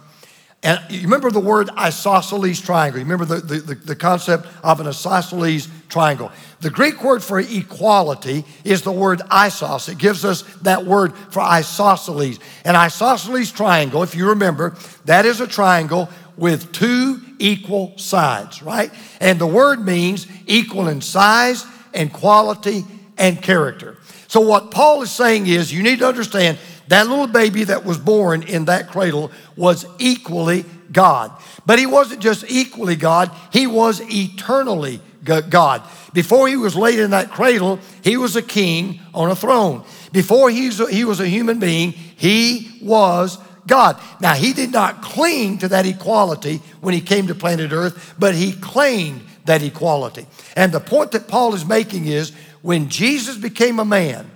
And 0.64 0.80
you 0.90 1.04
remember 1.04 1.30
the 1.30 1.40
word 1.40 1.70
isosceles 1.78 2.60
triangle. 2.60 3.00
You 3.00 3.06
remember 3.06 3.26
the, 3.26 3.60
the, 3.60 3.76
the, 3.76 3.96
concept 3.96 4.48
of 4.64 4.80
an 4.80 4.88
isosceles 4.88 5.68
triangle. 5.88 6.32
The 6.62 6.72
Greek 6.72 7.04
word 7.04 7.24
for 7.24 7.40
equality 7.40 8.44
is 8.64 8.82
the 8.82 8.92
word 8.92 9.20
isos. 9.20 9.88
It 9.88 10.00
gives 10.00 10.26
us 10.26 10.42
that 10.64 10.84
word 10.84 11.14
for 11.30 11.42
isosceles. 11.42 12.40
An 12.66 12.76
isosceles 12.76 13.52
triangle, 13.52 14.02
if 14.02 14.16
you 14.16 14.30
remember, 14.30 14.76
that 15.06 15.28
is 15.28 15.42
a 15.42 15.48
triangle 15.48 16.10
with 16.38 16.72
two 16.72 17.22
equal 17.38 17.96
sides, 17.98 18.64
right? 18.64 18.92
And 19.20 19.40
the 19.40 19.48
word 19.48 19.86
means 19.86 20.26
equal 20.48 20.88
in 20.88 21.02
size 21.02 21.66
and 21.94 22.12
quality 22.12 22.84
and 23.18 23.42
character. 23.42 23.98
So, 24.28 24.42
what 24.42 24.72
Paul 24.72 25.02
is 25.04 25.12
saying 25.12 25.48
is 25.48 25.72
you 25.72 25.84
need 25.84 26.00
to 26.00 26.08
understand 26.08 26.58
that 26.88 27.08
little 27.08 27.28
baby 27.28 27.66
that 27.66 27.86
was 27.86 27.98
born 27.98 28.44
in 28.44 28.66
that 28.66 28.90
cradle 28.90 29.32
was 29.56 29.86
equally 30.00 30.66
God. 30.92 31.32
But 31.66 31.80
he 31.80 31.86
wasn't 31.86 32.22
just 32.22 32.46
equally 32.50 32.96
God, 32.96 33.32
he 33.52 33.68
was 33.68 34.02
eternally 34.02 35.02
God. 35.24 35.84
Before 36.14 36.48
he 36.48 36.56
was 36.56 36.76
laid 36.76 37.00
in 37.00 37.12
that 37.12 37.32
cradle, 37.32 37.80
he 38.04 38.18
was 38.18 38.36
a 38.36 38.42
king 38.42 39.00
on 39.14 39.30
a 39.30 39.36
throne. 39.36 39.84
Before 40.12 40.50
he 40.50 40.68
was 41.06 41.20
a, 41.20 41.28
human 41.28 41.60
being, 41.60 41.92
he 41.92 42.80
was 42.82 43.38
God. 43.68 44.00
Now, 44.22 44.34
he 44.34 44.54
did 44.54 44.72
not 44.72 45.02
cling 45.02 45.58
to 45.60 45.68
that 45.68 45.86
equality 45.86 46.62
when 46.80 46.94
he 46.94 47.02
came 47.02 47.28
to 47.28 47.36
planet 47.36 47.72
Earth, 47.74 48.16
but 48.18 48.34
he 48.34 48.54
claimed 48.54 49.22
that 49.46 49.62
equality. 49.62 50.26
And 50.56 50.72
the 50.72 50.80
point 50.80 51.12
that 51.12 51.28
Paul 51.28 51.54
is 51.54 51.66
making 51.66 52.06
is 52.06 52.32
when 52.62 52.90
Jesus 52.90 53.38
became 53.38 53.80
a 53.80 53.86
man, 53.86 54.30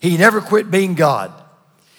he 0.00 0.16
never 0.16 0.40
quit 0.40 0.70
being 0.70 0.94
God. 0.94 1.32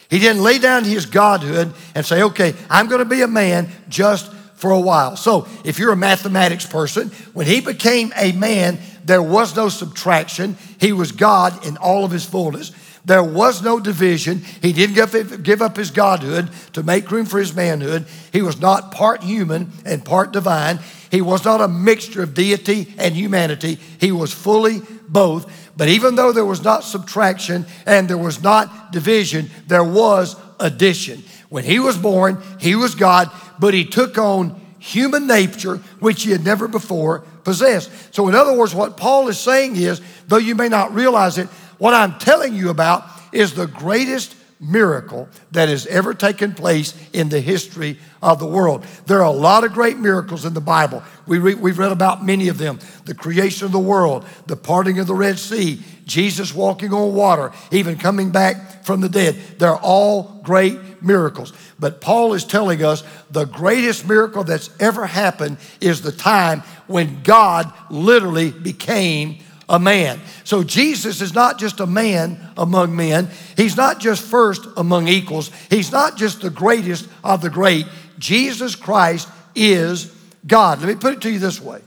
He 0.10 0.20
didn't 0.20 0.44
lay 0.44 0.58
down 0.58 0.86
his 0.86 1.06
godhood 1.06 1.74
and 1.94 2.06
say, 2.06 2.24
okay, 2.24 2.54
I'm 2.70 2.88
going 2.88 3.00
to 3.00 3.06
be 3.06 3.22
a 3.22 3.27
man 3.27 3.70
just 3.89 4.32
for 4.56 4.72
a 4.72 4.80
while. 4.80 5.16
So, 5.18 5.48
if 5.63 5.80
you're 5.80 5.92
a 5.92 5.98
mathematics 5.98 6.66
person, 6.66 7.10
when 7.34 7.46
he 7.46 7.62
became 7.62 8.13
a 8.16 8.32
man, 8.32 8.80
there 9.04 9.22
was 9.22 9.56
no 9.56 9.70
subtraction. 9.70 10.58
He 10.80 10.94
was 10.94 11.12
God 11.12 11.66
in 11.66 11.77
all 11.77 12.06
of 12.06 12.12
his 12.12 12.25
fullness. 12.25 12.72
There 13.06 13.24
was 13.24 13.62
no 13.62 13.80
division. 13.80 14.39
He 14.62 14.74
didn't 14.74 15.44
give 15.44 15.62
up 15.62 15.77
his 15.77 15.92
godhood 15.92 16.50
to 16.74 16.84
make 16.84 17.10
room 17.10 17.25
for 17.25 17.39
his 17.39 17.56
manhood. 17.56 18.06
He 18.34 18.42
was 18.42 18.60
not 18.60 18.92
part 18.92 19.24
human 19.24 19.72
and 19.86 20.04
part 20.04 20.34
divine. 20.34 20.80
He 21.10 21.22
was 21.22 21.46
not 21.46 21.62
a 21.62 21.70
mixture 21.70 22.24
of 22.24 22.34
deity 22.34 22.94
and 22.98 23.16
humanity. 23.16 23.80
He 24.00 24.12
was 24.12 24.34
fully 24.34 24.82
both. 25.08 25.66
But 25.77 25.89
even 25.89 26.15
though 26.15 26.31
there 26.31 26.46
was 26.46 26.63
not 26.63 26.84
subtraction 26.84 27.65
and 27.86 28.10
there 28.10 28.17
was 28.17 28.41
not 28.41 28.91
division, 28.91 29.50
there 29.67 29.84
was 29.84 30.36
addition. 30.60 31.24
When 31.50 31.63
he 31.63 31.79
was 31.79 31.98
born, 31.98 32.41
he 32.60 32.75
was 32.75 32.96
God, 32.96 33.31
but 33.60 33.74
he 33.74 33.86
took 33.86 34.17
on 34.17 34.60
human 34.79 35.27
nature, 35.27 35.77
which 36.00 36.24
he 36.24 36.31
had 36.31 36.43
never 36.43 36.67
before 36.67 37.19
possessed. 37.43 37.91
So, 38.13 38.27
in 38.27 38.36
other 38.36 38.57
words, 38.57 38.74
what 38.74 38.98
Paul 38.98 39.27
is 39.27 39.39
saying 39.39 39.75
is, 39.75 40.01
though 40.27 40.38
you 40.38 40.55
may 40.55 40.67
not 40.67 40.93
realize 40.93 41.38
it, 41.38 41.48
what 41.77 41.93
I'm 41.93 42.17
telling 42.17 42.55
you 42.55 42.69
about 42.69 43.05
is 43.31 43.53
the 43.53 43.67
greatest 43.67 44.36
miracle 44.60 45.30
that 45.52 45.70
has 45.70 45.86
ever 45.88 46.14
taken 46.14 46.54
place 46.54 46.94
in 47.14 47.30
the 47.30 47.40
history 47.40 47.98
of 48.22 48.40
the 48.40 48.48
world. 48.48 48.84
There 49.06 49.20
are 49.20 49.26
a 49.26 49.32
lot 49.32 49.64
of 49.64 49.74
great 49.74 49.98
miracles 49.98 50.46
in 50.46 50.54
the 50.54 50.62
Bible. 50.62 51.04
We 51.28 51.38
re- 51.38 51.54
we've 51.54 51.78
read 51.78 51.92
about 51.92 52.26
many 52.26 52.48
of 52.48 52.58
them 52.58 52.80
the 53.06 53.14
creation 53.14 53.66
of 53.66 53.72
the 53.72 53.80
world, 53.80 54.26
the 54.48 54.56
parting 54.56 55.00
of 55.00 55.08
the 55.08 55.14
Red 55.14 55.40
Sea, 55.40 55.82
Jesus 56.06 56.54
walking 56.54 56.94
on 56.94 57.14
water, 57.14 57.52
even 57.72 57.98
coming 57.98 58.32
back 58.32 58.84
from 58.84 59.02
the 59.02 59.10
dead. 59.10 59.36
They're 59.60 59.76
all 59.76 60.42
great 60.44 61.02
miracles. 61.02 61.54
But 61.80 62.02
Paul 62.02 62.34
is 62.34 62.44
telling 62.44 62.84
us 62.84 63.04
the 63.30 63.46
greatest 63.46 64.08
miracle 64.08 64.44
that's 64.44 64.70
ever 64.80 65.06
happened 65.06 65.58
is 65.80 66.02
the 66.02 66.12
time 66.12 66.62
when 66.88 67.22
God 67.24 67.72
literally 67.90 68.52
became 68.52 69.40
a 69.69 69.79
man. 69.79 70.19
So 70.43 70.63
Jesus 70.63 71.21
is 71.21 71.33
not 71.33 71.59
just 71.59 71.79
a 71.79 71.86
man 71.86 72.39
among 72.57 72.95
men. 72.95 73.29
He's 73.55 73.75
not 73.75 74.00
just 74.00 74.21
first 74.24 74.65
among 74.77 75.07
equals. 75.07 75.51
He's 75.69 75.91
not 75.91 76.17
just 76.17 76.41
the 76.41 76.50
greatest 76.50 77.07
of 77.24 77.41
the 77.41 77.50
great. 77.50 77.86
Jesus 78.17 78.75
Christ 78.75 79.27
is 79.55 80.13
God. 80.45 80.79
Let 80.79 80.88
me 80.88 80.95
put 80.95 81.13
it 81.13 81.21
to 81.21 81.31
you 81.31 81.39
this 81.39 81.62
way. 81.62 81.81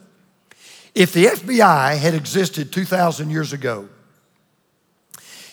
If 0.95 1.13
the 1.13 1.27
FBI 1.27 1.97
had 1.97 2.15
existed 2.15 2.73
2,000 2.73 3.31
years 3.31 3.53
ago 3.53 3.89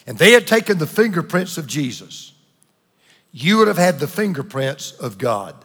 and 0.05 0.17
they 0.17 0.31
had 0.31 0.48
taken 0.48 0.77
the 0.77 0.88
fingerprints 0.88 1.57
of 1.57 1.67
Jesus, 1.67 2.34
you 3.31 3.57
would 3.57 3.67
have 3.67 3.77
had 3.77 4.00
the 4.00 4.07
fingerprints 4.07 4.91
of 4.93 5.17
God. 5.17 5.55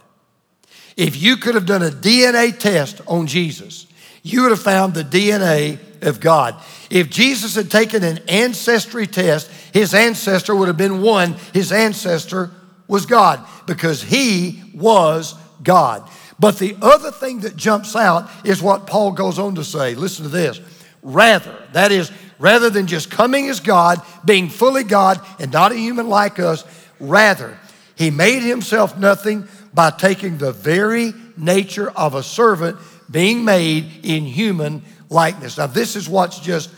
If 0.97 1.21
you 1.21 1.37
could 1.39 1.55
have 1.55 1.67
done 1.67 1.83
a 1.83 1.91
DNA 1.91 2.57
test 2.57 3.01
on 3.07 3.27
Jesus, 3.27 3.87
you 4.23 4.43
would 4.43 4.51
have 4.51 4.63
found 4.63 4.95
the 4.95 5.05
DNA 5.05 5.79
of 6.03 6.21
God. 6.21 6.55
If 6.91 7.11
Jesus 7.11 7.55
had 7.55 7.71
taken 7.71 8.03
an 8.05 8.19
ancestry 8.29 9.07
test, 9.07 9.51
his 9.73 9.95
ancestor 9.95 10.55
would 10.55 10.69
have 10.69 10.77
been 10.77 11.03
one. 11.03 11.37
His 11.53 11.73
ancestor 11.73 12.51
was 12.89 13.07
God 13.07 13.47
because 13.67 14.03
he 14.03 14.63
was 14.75 15.35
God. 15.63 16.09
But 16.39 16.59
the 16.59 16.77
other 16.83 17.11
thing 17.11 17.41
that 17.41 17.57
jumps 17.57 17.95
out 17.95 18.29
is 18.45 18.61
what 18.61 18.87
Paul 18.87 19.13
goes 19.13 19.39
on 19.39 19.55
to 19.55 19.65
say. 19.65 19.95
Listen 19.95 20.25
to 20.25 20.29
this. 20.29 20.61
Rather, 21.03 21.57
that 21.73 21.93
is, 21.93 22.11
rather 22.39 22.69
than 22.69 22.87
just 22.87 23.11
coming 23.11 23.49
as 23.49 23.61
God, 23.61 24.01
being 24.25 24.49
fully 24.49 24.85
God 24.85 25.21
and 25.39 25.53
not 25.53 25.73
a 25.73 25.77
human 25.77 26.09
like 26.09 26.39
us, 26.39 26.65
rather, 26.99 27.59
he 27.95 28.11
made 28.11 28.43
himself 28.43 28.99
nothing 28.99 29.47
by 29.73 29.91
taking 29.91 30.39
the 30.39 30.53
very 30.53 31.15
nature 31.37 31.91
of 31.91 32.15
a 32.15 32.23
servant, 32.23 32.77
being 33.11 33.45
made 33.45 34.05
in 34.05 34.25
human 34.25 34.83
likeness. 35.13 35.59
Now, 35.59 35.67
this 35.67 35.95
is 35.97 36.09
what's 36.09 36.41
just 36.41 36.71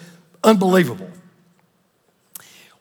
unbelievable. 0.42 1.08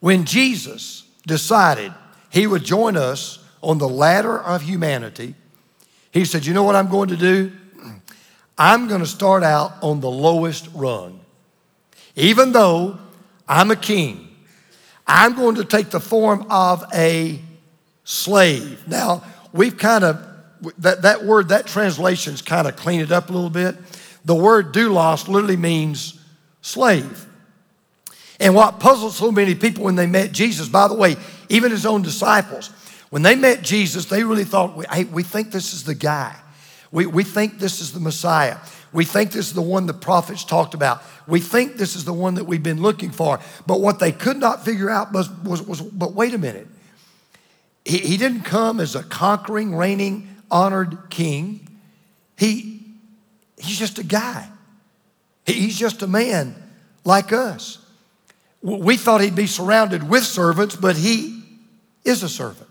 When 0.00 0.24
Jesus 0.24 1.04
decided 1.26 1.92
he 2.30 2.46
would 2.46 2.64
join 2.64 2.96
us 2.96 3.38
on 3.62 3.78
the 3.78 3.88
ladder 3.88 4.38
of 4.38 4.62
humanity, 4.62 5.34
he 6.12 6.24
said, 6.24 6.44
You 6.44 6.52
know 6.52 6.62
what 6.62 6.76
I'm 6.76 6.90
going 6.90 7.08
to 7.08 7.16
do? 7.16 7.52
I'm 8.58 8.88
going 8.88 9.00
to 9.00 9.06
start 9.06 9.42
out 9.42 9.72
on 9.82 10.00
the 10.00 10.10
lowest 10.10 10.68
rung. 10.74 11.20
Even 12.16 12.52
though 12.52 12.98
I'm 13.48 13.70
a 13.70 13.76
king, 13.76 14.28
I'm 15.06 15.34
going 15.34 15.56
to 15.56 15.64
take 15.64 15.90
the 15.90 16.00
form 16.00 16.46
of 16.50 16.84
a 16.94 17.40
slave. 18.04 18.86
Now, 18.86 19.24
we've 19.52 19.76
kind 19.76 20.04
of, 20.04 20.24
that, 20.78 21.02
that 21.02 21.24
word, 21.24 21.48
that 21.48 21.66
translation's 21.66 22.42
kind 22.42 22.68
of 22.68 22.76
cleaned 22.76 23.02
it 23.02 23.12
up 23.12 23.28
a 23.28 23.32
little 23.32 23.50
bit. 23.50 23.76
The 24.24 24.34
word 24.34 24.72
doulos 24.72 25.28
literally 25.28 25.56
means 25.56 26.18
slave. 26.62 27.26
And 28.40 28.54
what 28.54 28.80
puzzled 28.80 29.12
so 29.12 29.30
many 29.30 29.54
people 29.54 29.84
when 29.84 29.96
they 29.96 30.06
met 30.06 30.32
Jesus, 30.32 30.68
by 30.68 30.88
the 30.88 30.94
way, 30.94 31.16
even 31.48 31.70
his 31.70 31.86
own 31.86 32.02
disciples, 32.02 32.68
when 33.10 33.22
they 33.22 33.36
met 33.36 33.62
Jesus, 33.62 34.06
they 34.06 34.24
really 34.24 34.44
thought, 34.44 34.86
hey, 34.92 35.04
we 35.04 35.22
think 35.22 35.52
this 35.52 35.72
is 35.72 35.84
the 35.84 35.94
guy. 35.94 36.34
We, 36.90 37.06
we 37.06 37.24
think 37.24 37.58
this 37.58 37.80
is 37.80 37.92
the 37.92 38.00
Messiah. 38.00 38.58
We 38.92 39.04
think 39.04 39.32
this 39.32 39.48
is 39.48 39.52
the 39.54 39.62
one 39.62 39.86
the 39.86 39.94
prophets 39.94 40.44
talked 40.44 40.74
about. 40.74 41.02
We 41.26 41.40
think 41.40 41.76
this 41.76 41.96
is 41.96 42.04
the 42.04 42.12
one 42.12 42.34
that 42.34 42.44
we've 42.44 42.62
been 42.62 42.80
looking 42.80 43.10
for. 43.10 43.40
But 43.66 43.80
what 43.80 43.98
they 43.98 44.12
could 44.12 44.36
not 44.36 44.64
figure 44.64 44.88
out 44.88 45.12
was, 45.12 45.28
was, 45.42 45.62
was 45.62 45.80
but 45.80 46.14
wait 46.14 46.34
a 46.34 46.38
minute. 46.38 46.68
He, 47.84 47.98
he 47.98 48.16
didn't 48.16 48.42
come 48.42 48.80
as 48.80 48.94
a 48.94 49.02
conquering, 49.02 49.74
reigning, 49.74 50.28
honored 50.50 51.10
king. 51.10 51.68
He, 52.36 52.83
He's 53.64 53.78
just 53.78 53.98
a 53.98 54.04
guy. 54.04 54.48
He's 55.46 55.78
just 55.78 56.02
a 56.02 56.06
man 56.06 56.54
like 57.04 57.32
us. 57.32 57.78
We 58.62 58.96
thought 58.96 59.20
he'd 59.20 59.34
be 59.34 59.46
surrounded 59.46 60.08
with 60.08 60.24
servants, 60.24 60.74
but 60.74 60.96
he 60.96 61.42
is 62.04 62.22
a 62.22 62.28
servant. 62.28 62.70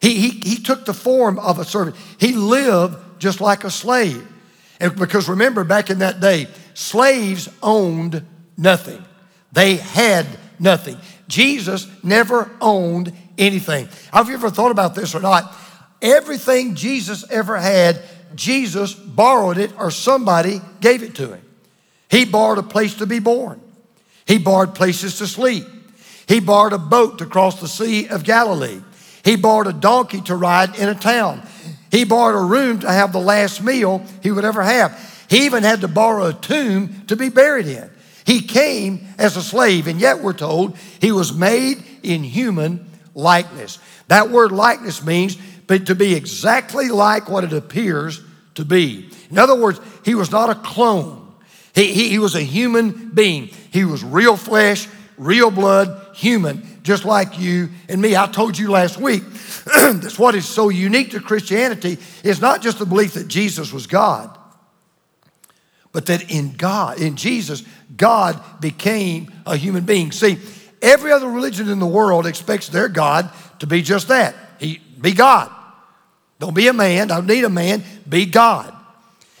He, 0.00 0.14
he, 0.14 0.28
he 0.28 0.62
took 0.62 0.84
the 0.84 0.94
form 0.94 1.38
of 1.38 1.58
a 1.58 1.64
servant. 1.64 1.96
He 2.18 2.32
lived 2.32 2.96
just 3.18 3.40
like 3.40 3.64
a 3.64 3.70
slave. 3.70 4.26
And 4.80 4.96
because 4.96 5.28
remember, 5.28 5.64
back 5.64 5.90
in 5.90 5.98
that 6.00 6.20
day, 6.20 6.48
slaves 6.74 7.48
owned 7.62 8.24
nothing, 8.56 9.04
they 9.52 9.76
had 9.76 10.26
nothing. 10.58 10.98
Jesus 11.28 11.88
never 12.02 12.50
owned 12.60 13.12
anything. 13.38 13.88
Have 14.12 14.28
you 14.28 14.34
ever 14.34 14.50
thought 14.50 14.70
about 14.70 14.94
this 14.94 15.14
or 15.14 15.20
not? 15.20 15.54
Everything 16.00 16.74
Jesus 16.74 17.24
ever 17.30 17.56
had, 17.56 18.02
Jesus 18.34 18.94
borrowed 18.94 19.58
it 19.58 19.72
or 19.78 19.90
somebody 19.90 20.60
gave 20.80 21.02
it 21.02 21.14
to 21.16 21.34
him. 21.34 21.42
He 22.10 22.24
borrowed 22.24 22.58
a 22.58 22.62
place 22.62 22.94
to 22.96 23.06
be 23.06 23.18
born, 23.18 23.60
he 24.26 24.38
borrowed 24.38 24.74
places 24.74 25.18
to 25.18 25.26
sleep, 25.26 25.64
he 26.26 26.40
borrowed 26.40 26.72
a 26.72 26.78
boat 26.78 27.18
to 27.18 27.26
cross 27.26 27.60
the 27.60 27.68
Sea 27.68 28.08
of 28.08 28.24
Galilee, 28.24 28.80
he 29.24 29.36
borrowed 29.36 29.66
a 29.66 29.72
donkey 29.72 30.20
to 30.22 30.36
ride 30.36 30.78
in 30.78 30.88
a 30.88 30.94
town, 30.94 31.42
he 31.90 32.04
borrowed 32.04 32.36
a 32.36 32.46
room 32.46 32.80
to 32.80 32.90
have 32.90 33.12
the 33.12 33.20
last 33.20 33.62
meal 33.62 34.04
he 34.22 34.30
would 34.30 34.44
ever 34.44 34.62
have. 34.62 35.24
He 35.28 35.46
even 35.46 35.62
had 35.62 35.80
to 35.80 35.88
borrow 35.88 36.26
a 36.26 36.32
tomb 36.32 37.04
to 37.08 37.16
be 37.16 37.28
buried 37.28 37.66
in. 37.66 37.90
He 38.24 38.40
came 38.40 39.06
as 39.18 39.36
a 39.36 39.42
slave, 39.42 39.86
and 39.86 40.00
yet 40.00 40.20
we're 40.20 40.32
told 40.32 40.76
he 41.00 41.12
was 41.12 41.32
made 41.32 41.82
in 42.02 42.22
human 42.22 42.88
likeness. 43.14 43.78
That 44.08 44.30
word 44.30 44.52
likeness 44.52 45.04
means 45.04 45.36
to 45.68 45.94
be 45.94 46.14
exactly 46.14 46.88
like 46.88 47.28
what 47.28 47.44
it 47.44 47.52
appears 47.52 48.22
to 48.54 48.64
be. 48.64 49.10
In 49.30 49.38
other 49.38 49.54
words, 49.54 49.80
he 50.04 50.14
was 50.14 50.30
not 50.30 50.50
a 50.50 50.54
clone. 50.54 51.34
He, 51.74 51.92
he, 51.92 52.08
he 52.08 52.18
was 52.18 52.34
a 52.34 52.40
human 52.40 53.10
being. 53.10 53.48
He 53.72 53.84
was 53.84 54.02
real 54.02 54.36
flesh, 54.36 54.88
real 55.18 55.50
blood, 55.50 56.14
human, 56.16 56.80
just 56.82 57.04
like 57.04 57.38
you 57.38 57.68
and 57.88 58.00
me. 58.00 58.16
I 58.16 58.26
told 58.26 58.56
you 58.56 58.70
last 58.70 58.98
week, 58.98 59.22
that's 59.76 60.18
what 60.18 60.34
is 60.34 60.46
so 60.46 60.68
unique 60.68 61.10
to 61.10 61.20
Christianity 61.20 61.98
is 62.22 62.40
not 62.40 62.62
just 62.62 62.78
the 62.78 62.86
belief 62.86 63.14
that 63.14 63.28
Jesus 63.28 63.72
was 63.72 63.86
God, 63.86 64.36
but 65.92 66.06
that 66.06 66.30
in 66.30 66.52
God, 66.52 67.00
in 67.00 67.16
Jesus, 67.16 67.62
God 67.96 68.40
became 68.60 69.32
a 69.44 69.56
human 69.56 69.84
being. 69.84 70.12
See, 70.12 70.38
every 70.80 71.12
other 71.12 71.28
religion 71.28 71.68
in 71.68 71.78
the 71.78 71.86
world 71.86 72.26
expects 72.26 72.68
their 72.68 72.88
God 72.88 73.30
to 73.58 73.66
be 73.66 73.82
just 73.82 74.08
that. 74.08 74.34
He 74.58 74.80
be 75.00 75.12
God. 75.12 75.52
Don't 76.38 76.54
be 76.54 76.68
a 76.68 76.72
man, 76.72 77.08
don't 77.08 77.26
need 77.26 77.44
a 77.44 77.50
man, 77.50 77.82
be 78.08 78.26
God. 78.26 78.72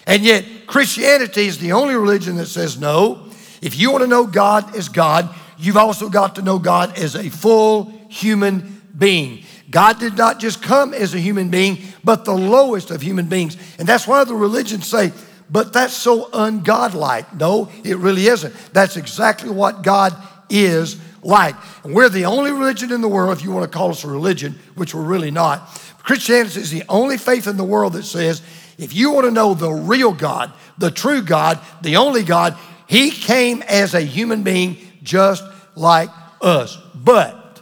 And 0.06 0.22
yet, 0.22 0.44
Christianity 0.66 1.46
is 1.46 1.58
the 1.58 1.72
only 1.72 1.94
religion 1.94 2.36
that 2.36 2.46
says 2.46 2.78
no. 2.78 3.28
If 3.60 3.76
you 3.76 3.90
want 3.90 4.02
to 4.02 4.08
know 4.08 4.26
God 4.26 4.76
as 4.76 4.88
God, 4.88 5.34
you've 5.58 5.76
also 5.76 6.08
got 6.08 6.36
to 6.36 6.42
know 6.42 6.58
God 6.58 6.96
as 6.98 7.16
a 7.16 7.28
full 7.28 7.92
human 8.08 8.82
being. 8.96 9.44
God 9.70 9.98
did 9.98 10.16
not 10.16 10.38
just 10.38 10.62
come 10.62 10.94
as 10.94 11.14
a 11.14 11.18
human 11.18 11.50
being, 11.50 11.78
but 12.04 12.24
the 12.24 12.34
lowest 12.34 12.90
of 12.90 13.02
human 13.02 13.26
beings. 13.26 13.56
And 13.78 13.88
that's 13.88 14.06
why 14.06 14.22
the 14.24 14.34
religions 14.34 14.86
say, 14.86 15.12
but 15.50 15.72
that's 15.72 15.94
so 15.94 16.30
ungodlike. 16.30 17.38
No, 17.38 17.68
it 17.84 17.98
really 17.98 18.26
isn't. 18.26 18.54
That's 18.72 18.96
exactly 18.96 19.50
what 19.50 19.82
God 19.82 20.14
is 20.48 21.00
like. 21.22 21.56
And 21.84 21.94
we're 21.94 22.08
the 22.08 22.24
only 22.26 22.52
religion 22.52 22.92
in 22.92 23.00
the 23.00 23.08
world, 23.08 23.36
if 23.36 23.44
you 23.44 23.50
want 23.50 23.70
to 23.70 23.76
call 23.76 23.90
us 23.90 24.04
a 24.04 24.08
religion, 24.08 24.58
which 24.76 24.94
we're 24.94 25.02
really 25.02 25.30
not. 25.30 25.68
Christianity 26.06 26.60
is 26.60 26.70
the 26.70 26.84
only 26.88 27.18
faith 27.18 27.48
in 27.48 27.56
the 27.56 27.64
world 27.64 27.94
that 27.94 28.04
says 28.04 28.40
if 28.78 28.94
you 28.94 29.10
want 29.10 29.24
to 29.24 29.32
know 29.32 29.54
the 29.54 29.72
real 29.72 30.12
God, 30.12 30.52
the 30.78 30.92
true 30.92 31.20
God, 31.20 31.58
the 31.82 31.96
only 31.96 32.22
God, 32.22 32.56
He 32.86 33.10
came 33.10 33.60
as 33.62 33.92
a 33.92 34.00
human 34.00 34.44
being 34.44 34.78
just 35.02 35.42
like 35.74 36.08
us. 36.40 36.78
But 36.94 37.60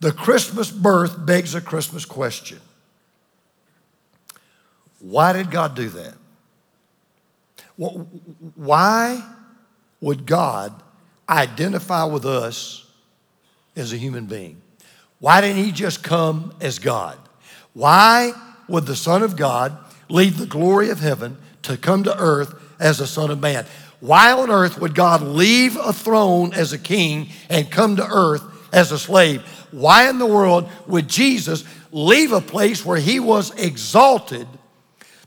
the 0.00 0.10
Christmas 0.10 0.68
birth 0.68 1.24
begs 1.24 1.54
a 1.54 1.60
Christmas 1.60 2.04
question 2.04 2.58
Why 4.98 5.32
did 5.32 5.52
God 5.52 5.76
do 5.76 5.88
that? 5.90 6.14
Why 7.76 9.22
would 10.00 10.26
God 10.26 10.74
identify 11.28 12.02
with 12.02 12.26
us 12.26 12.84
as 13.76 13.92
a 13.92 13.96
human 13.96 14.26
being? 14.26 14.60
Why 15.20 15.40
didn't 15.40 15.62
He 15.62 15.70
just 15.70 16.02
come 16.02 16.52
as 16.60 16.80
God? 16.80 17.16
Why 17.74 18.32
would 18.68 18.86
the 18.86 18.96
Son 18.96 19.22
of 19.22 19.36
God 19.36 19.76
leave 20.08 20.38
the 20.38 20.46
glory 20.46 20.90
of 20.90 21.00
heaven 21.00 21.36
to 21.62 21.76
come 21.76 22.04
to 22.04 22.18
earth 22.18 22.54
as 22.80 23.00
a 23.00 23.06
Son 23.06 23.30
of 23.30 23.40
Man? 23.40 23.66
Why 24.00 24.32
on 24.32 24.50
earth 24.50 24.80
would 24.80 24.94
God 24.94 25.22
leave 25.22 25.76
a 25.76 25.92
throne 25.92 26.52
as 26.54 26.72
a 26.72 26.78
king 26.78 27.28
and 27.48 27.70
come 27.70 27.96
to 27.96 28.06
earth 28.06 28.42
as 28.72 28.92
a 28.92 28.98
slave? 28.98 29.42
Why 29.70 30.08
in 30.08 30.18
the 30.18 30.26
world 30.26 30.68
would 30.86 31.08
Jesus 31.08 31.64
leave 31.90 32.32
a 32.32 32.40
place 32.40 32.84
where 32.84 32.98
he 32.98 33.18
was 33.18 33.50
exalted 33.54 34.46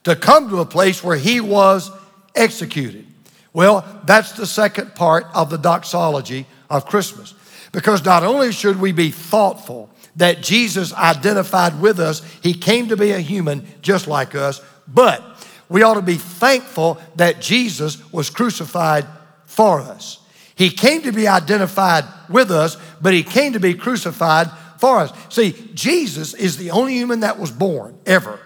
to 0.03 0.15
come 0.15 0.49
to 0.49 0.59
a 0.59 0.65
place 0.65 1.03
where 1.03 1.17
he 1.17 1.41
was 1.41 1.91
executed? 2.35 3.05
Well, 3.51 3.83
that's 4.05 4.33
the 4.33 4.45
second 4.45 4.95
part 4.95 5.25
of 5.33 5.49
the 5.49 5.57
doxology 5.57 6.45
of 6.69 6.85
Christmas. 6.85 7.33
Because 7.71 8.05
not 8.05 8.23
only 8.23 8.51
should 8.51 8.79
we 8.79 8.91
be 8.91 9.11
thoughtful 9.11 9.89
that 10.17 10.41
Jesus 10.41 10.93
identified 10.93 11.79
with 11.79 11.99
us, 11.99 12.21
he 12.41 12.53
came 12.53 12.89
to 12.89 12.97
be 12.97 13.11
a 13.11 13.19
human 13.19 13.65
just 13.81 14.07
like 14.07 14.35
us, 14.35 14.61
but 14.87 15.23
we 15.69 15.83
ought 15.83 15.95
to 15.95 16.01
be 16.01 16.15
thankful 16.15 16.99
that 17.15 17.41
Jesus 17.41 18.11
was 18.11 18.29
crucified 18.29 19.05
for 19.45 19.79
us. 19.79 20.19
He 20.55 20.69
came 20.69 21.03
to 21.03 21.11
be 21.11 21.27
identified 21.27 22.03
with 22.29 22.51
us, 22.51 22.77
but 22.99 23.13
he 23.13 23.23
came 23.23 23.53
to 23.53 23.59
be 23.59 23.75
crucified 23.75 24.49
for 24.79 24.99
us. 24.99 25.13
See, 25.29 25.53
Jesus 25.73 26.33
is 26.33 26.57
the 26.57 26.71
only 26.71 26.93
human 26.93 27.19
that 27.21 27.39
was 27.39 27.51
born 27.51 27.97
ever 28.05 28.39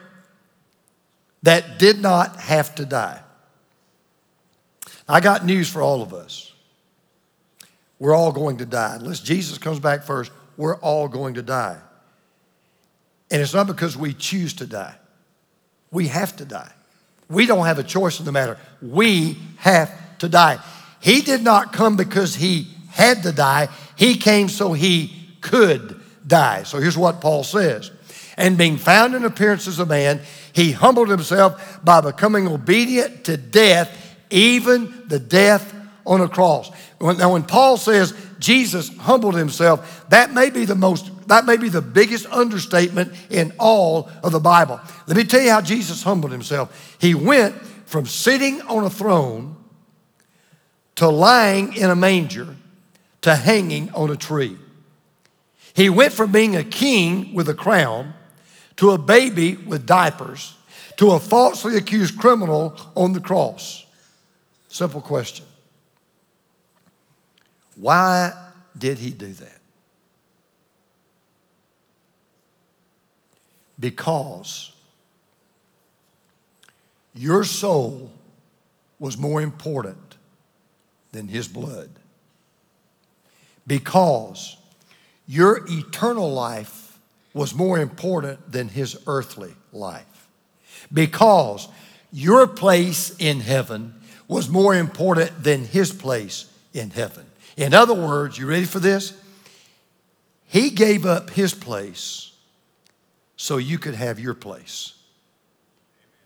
that 1.43 1.79
did 1.79 1.99
not 1.99 2.37
have 2.37 2.75
to 2.75 2.85
die. 2.85 3.21
I 5.07 5.19
got 5.19 5.45
news 5.45 5.69
for 5.69 5.81
all 5.81 6.01
of 6.01 6.13
us. 6.13 6.51
We're 7.99 8.15
all 8.15 8.31
going 8.31 8.57
to 8.57 8.65
die. 8.65 8.95
Unless 8.99 9.19
Jesus 9.21 9.57
comes 9.57 9.79
back 9.79 10.03
first, 10.03 10.31
we're 10.61 10.77
all 10.77 11.07
going 11.07 11.33
to 11.33 11.41
die. 11.41 11.79
And 13.31 13.41
it's 13.41 13.55
not 13.55 13.65
because 13.65 13.97
we 13.97 14.13
choose 14.13 14.53
to 14.55 14.67
die, 14.67 14.95
we 15.89 16.07
have 16.07 16.35
to 16.37 16.45
die. 16.45 16.71
We 17.27 17.47
don't 17.47 17.65
have 17.65 17.79
a 17.79 17.83
choice 17.83 18.19
in 18.19 18.25
the 18.25 18.31
matter. 18.31 18.59
We 18.81 19.37
have 19.57 19.91
to 20.19 20.29
die. 20.29 20.59
He 20.99 21.21
did 21.21 21.41
not 21.41 21.73
come 21.73 21.95
because 21.95 22.35
he 22.35 22.67
had 22.89 23.23
to 23.23 23.31
die, 23.31 23.69
he 23.95 24.17
came 24.17 24.49
so 24.49 24.73
he 24.73 25.15
could 25.41 25.99
die. 26.27 26.63
So 26.63 26.79
here's 26.79 26.97
what 26.97 27.21
Paul 27.21 27.43
says. 27.43 27.89
And 28.37 28.57
being 28.57 28.77
found 28.77 29.15
in 29.15 29.25
appearance 29.25 29.67
as 29.67 29.79
a 29.79 29.85
man, 29.85 30.21
he 30.53 30.73
humbled 30.73 31.09
himself 31.09 31.79
by 31.83 32.01
becoming 32.01 32.47
obedient 32.47 33.23
to 33.25 33.37
death 33.37 33.97
even 34.29 35.03
the 35.07 35.19
death 35.19 35.73
on 36.05 36.21
a 36.21 36.27
cross. 36.27 36.71
Now, 36.99 37.33
when 37.33 37.43
Paul 37.43 37.77
says 37.77 38.13
Jesus 38.39 38.95
humbled 38.97 39.35
himself, 39.35 40.05
that 40.09 40.33
may 40.33 40.49
be 40.49 40.65
the 40.65 40.75
most, 40.75 41.27
that 41.27 41.45
may 41.45 41.57
be 41.57 41.69
the 41.69 41.81
biggest 41.81 42.25
understatement 42.27 43.13
in 43.29 43.53
all 43.59 44.09
of 44.23 44.31
the 44.31 44.39
Bible. 44.39 44.79
Let 45.07 45.17
me 45.17 45.23
tell 45.23 45.41
you 45.41 45.51
how 45.51 45.61
Jesus 45.61 46.03
humbled 46.03 46.31
himself. 46.31 46.97
He 46.99 47.13
went 47.13 47.55
from 47.85 48.05
sitting 48.05 48.61
on 48.61 48.83
a 48.83 48.89
throne 48.89 49.55
to 50.95 51.09
lying 51.09 51.75
in 51.75 51.89
a 51.89 51.95
manger 51.95 52.55
to 53.21 53.35
hanging 53.35 53.91
on 53.91 54.09
a 54.09 54.15
tree. 54.15 54.57
He 55.73 55.89
went 55.89 56.13
from 56.13 56.31
being 56.31 56.55
a 56.55 56.63
king 56.63 57.33
with 57.33 57.47
a 57.49 57.53
crown 57.53 58.13
to 58.77 58.91
a 58.91 58.97
baby 58.97 59.55
with 59.55 59.85
diapers 59.85 60.55
to 60.97 61.11
a 61.11 61.19
falsely 61.19 61.77
accused 61.77 62.17
criminal 62.19 62.75
on 62.95 63.13
the 63.13 63.19
cross. 63.19 63.85
Simple 64.67 65.01
question. 65.01 65.45
Why 67.75 68.33
did 68.77 68.99
he 68.99 69.11
do 69.11 69.33
that? 69.33 69.59
Because 73.79 74.71
your 77.13 77.43
soul 77.43 78.11
was 78.99 79.17
more 79.17 79.41
important 79.41 80.17
than 81.11 81.27
his 81.27 81.47
blood. 81.47 81.89
Because 83.65 84.57
your 85.27 85.65
eternal 85.67 86.31
life 86.31 86.99
was 87.33 87.55
more 87.55 87.79
important 87.79 88.51
than 88.51 88.69
his 88.69 88.97
earthly 89.07 89.53
life. 89.71 90.27
Because 90.93 91.67
your 92.11 92.45
place 92.47 93.15
in 93.17 93.39
heaven 93.39 93.95
was 94.27 94.49
more 94.49 94.75
important 94.75 95.43
than 95.43 95.63
his 95.65 95.91
place 95.91 96.45
in 96.73 96.89
heaven. 96.89 97.25
In 97.57 97.73
other 97.73 97.93
words, 97.93 98.37
you 98.37 98.47
ready 98.47 98.65
for 98.65 98.79
this? 98.79 99.13
He 100.47 100.69
gave 100.69 101.05
up 101.05 101.29
his 101.29 101.53
place 101.53 102.31
so 103.37 103.57
you 103.57 103.77
could 103.77 103.95
have 103.95 104.19
your 104.19 104.33
place. 104.33 104.93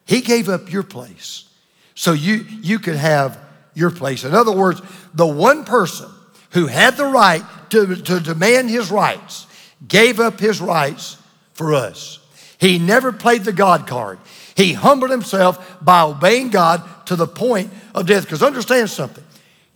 He 0.05 0.21
gave 0.21 0.49
up 0.49 0.71
your 0.71 0.83
place 0.83 1.49
so 1.95 2.13
you, 2.13 2.45
you 2.61 2.79
could 2.79 2.95
have 2.95 3.39
your 3.73 3.91
place. 3.91 4.23
In 4.23 4.33
other 4.33 4.51
words, 4.51 4.81
the 5.13 5.27
one 5.27 5.65
person 5.65 6.09
who 6.51 6.67
had 6.67 6.97
the 6.97 7.05
right 7.05 7.43
to, 7.71 7.95
to 7.95 8.19
demand 8.19 8.69
his 8.69 8.91
rights 8.91 9.47
gave 9.88 10.19
up 10.19 10.39
his 10.39 10.61
rights 10.61 11.17
for 11.53 11.73
us. 11.73 12.19
He 12.57 12.79
never 12.79 13.11
played 13.11 13.43
the 13.43 13.53
God 13.53 13.88
card. 13.88 14.19
He 14.55 14.73
humbled 14.73 15.11
himself 15.11 15.77
by 15.81 16.01
obeying 16.01 16.49
God 16.49 16.81
to 17.07 17.15
the 17.15 17.27
point 17.27 17.71
of 17.93 18.07
death. 18.07 18.23
Because 18.23 18.41
understand 18.41 18.89
something 18.89 19.24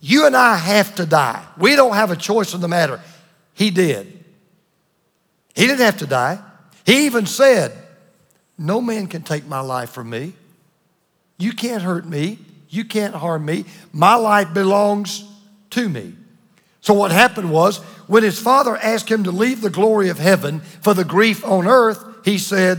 you 0.00 0.26
and 0.26 0.36
I 0.36 0.56
have 0.56 0.94
to 0.96 1.06
die. 1.06 1.44
We 1.58 1.76
don't 1.76 1.94
have 1.94 2.10
a 2.10 2.16
choice 2.16 2.54
in 2.54 2.60
the 2.60 2.68
matter. 2.68 3.00
He 3.54 3.70
did. 3.70 4.24
He 5.54 5.66
didn't 5.66 5.80
have 5.80 5.98
to 5.98 6.06
die. 6.06 6.38
He 6.86 7.06
even 7.06 7.26
said, 7.26 7.72
No 8.56 8.80
man 8.80 9.06
can 9.06 9.22
take 9.22 9.46
my 9.46 9.60
life 9.60 9.90
from 9.90 10.08
me. 10.08 10.32
You 11.38 11.52
can't 11.52 11.82
hurt 11.82 12.06
me. 12.06 12.38
You 12.68 12.84
can't 12.84 13.14
harm 13.14 13.44
me. 13.44 13.64
My 13.92 14.14
life 14.14 14.54
belongs 14.54 15.24
to 15.70 15.88
me. 15.88 16.14
So, 16.80 16.94
what 16.94 17.10
happened 17.10 17.50
was, 17.50 17.78
when 18.06 18.22
his 18.22 18.38
father 18.38 18.76
asked 18.76 19.08
him 19.08 19.24
to 19.24 19.30
leave 19.30 19.60
the 19.60 19.70
glory 19.70 20.08
of 20.08 20.18
heaven 20.18 20.60
for 20.60 20.94
the 20.94 21.04
grief 21.04 21.44
on 21.44 21.66
earth, 21.66 22.02
he 22.24 22.38
said, 22.38 22.78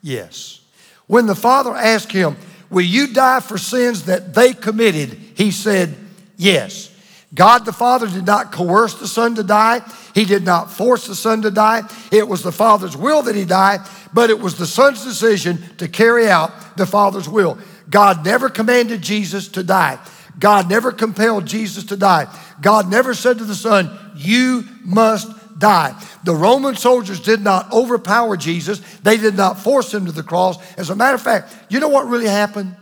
Yes. 0.00 0.60
When 1.06 1.26
the 1.26 1.34
father 1.34 1.74
asked 1.74 2.12
him, 2.12 2.36
Will 2.70 2.82
you 2.82 3.12
die 3.12 3.40
for 3.40 3.58
sins 3.58 4.04
that 4.04 4.34
they 4.34 4.54
committed? 4.54 5.18
He 5.34 5.50
said, 5.50 5.96
Yes. 6.36 6.92
God 7.34 7.64
the 7.64 7.72
Father 7.72 8.06
did 8.06 8.24
not 8.24 8.52
coerce 8.52 8.94
the 8.94 9.08
Son 9.08 9.34
to 9.34 9.42
die. 9.42 9.80
He 10.14 10.24
did 10.24 10.44
not 10.44 10.70
force 10.70 11.06
the 11.06 11.14
Son 11.14 11.42
to 11.42 11.50
die. 11.50 11.82
It 12.12 12.26
was 12.26 12.42
the 12.42 12.52
Father's 12.52 12.96
will 12.96 13.22
that 13.22 13.34
he 13.34 13.44
die, 13.44 13.86
but 14.14 14.30
it 14.30 14.40
was 14.40 14.56
the 14.56 14.66
Son's 14.66 15.04
decision 15.04 15.58
to 15.78 15.88
carry 15.88 16.28
out 16.28 16.76
the 16.76 16.86
Father's 16.86 17.28
will. 17.28 17.58
God 17.90 18.24
never 18.24 18.48
commanded 18.48 19.02
Jesus 19.02 19.48
to 19.48 19.62
die. 19.62 19.98
God 20.38 20.68
never 20.68 20.92
compelled 20.92 21.46
Jesus 21.46 21.84
to 21.84 21.96
die. 21.96 22.26
God 22.60 22.90
never 22.90 23.14
said 23.14 23.38
to 23.38 23.44
the 23.44 23.54
Son, 23.54 23.90
You 24.16 24.64
must 24.84 25.28
die. 25.58 26.00
The 26.24 26.34
Roman 26.34 26.76
soldiers 26.76 27.20
did 27.20 27.40
not 27.40 27.72
overpower 27.72 28.36
Jesus, 28.36 28.80
they 29.02 29.16
did 29.16 29.36
not 29.36 29.58
force 29.58 29.92
him 29.92 30.06
to 30.06 30.12
the 30.12 30.22
cross. 30.22 30.58
As 30.76 30.90
a 30.90 30.96
matter 30.96 31.14
of 31.14 31.22
fact, 31.22 31.54
you 31.68 31.80
know 31.80 31.88
what 31.88 32.06
really 32.06 32.28
happened? 32.28 32.76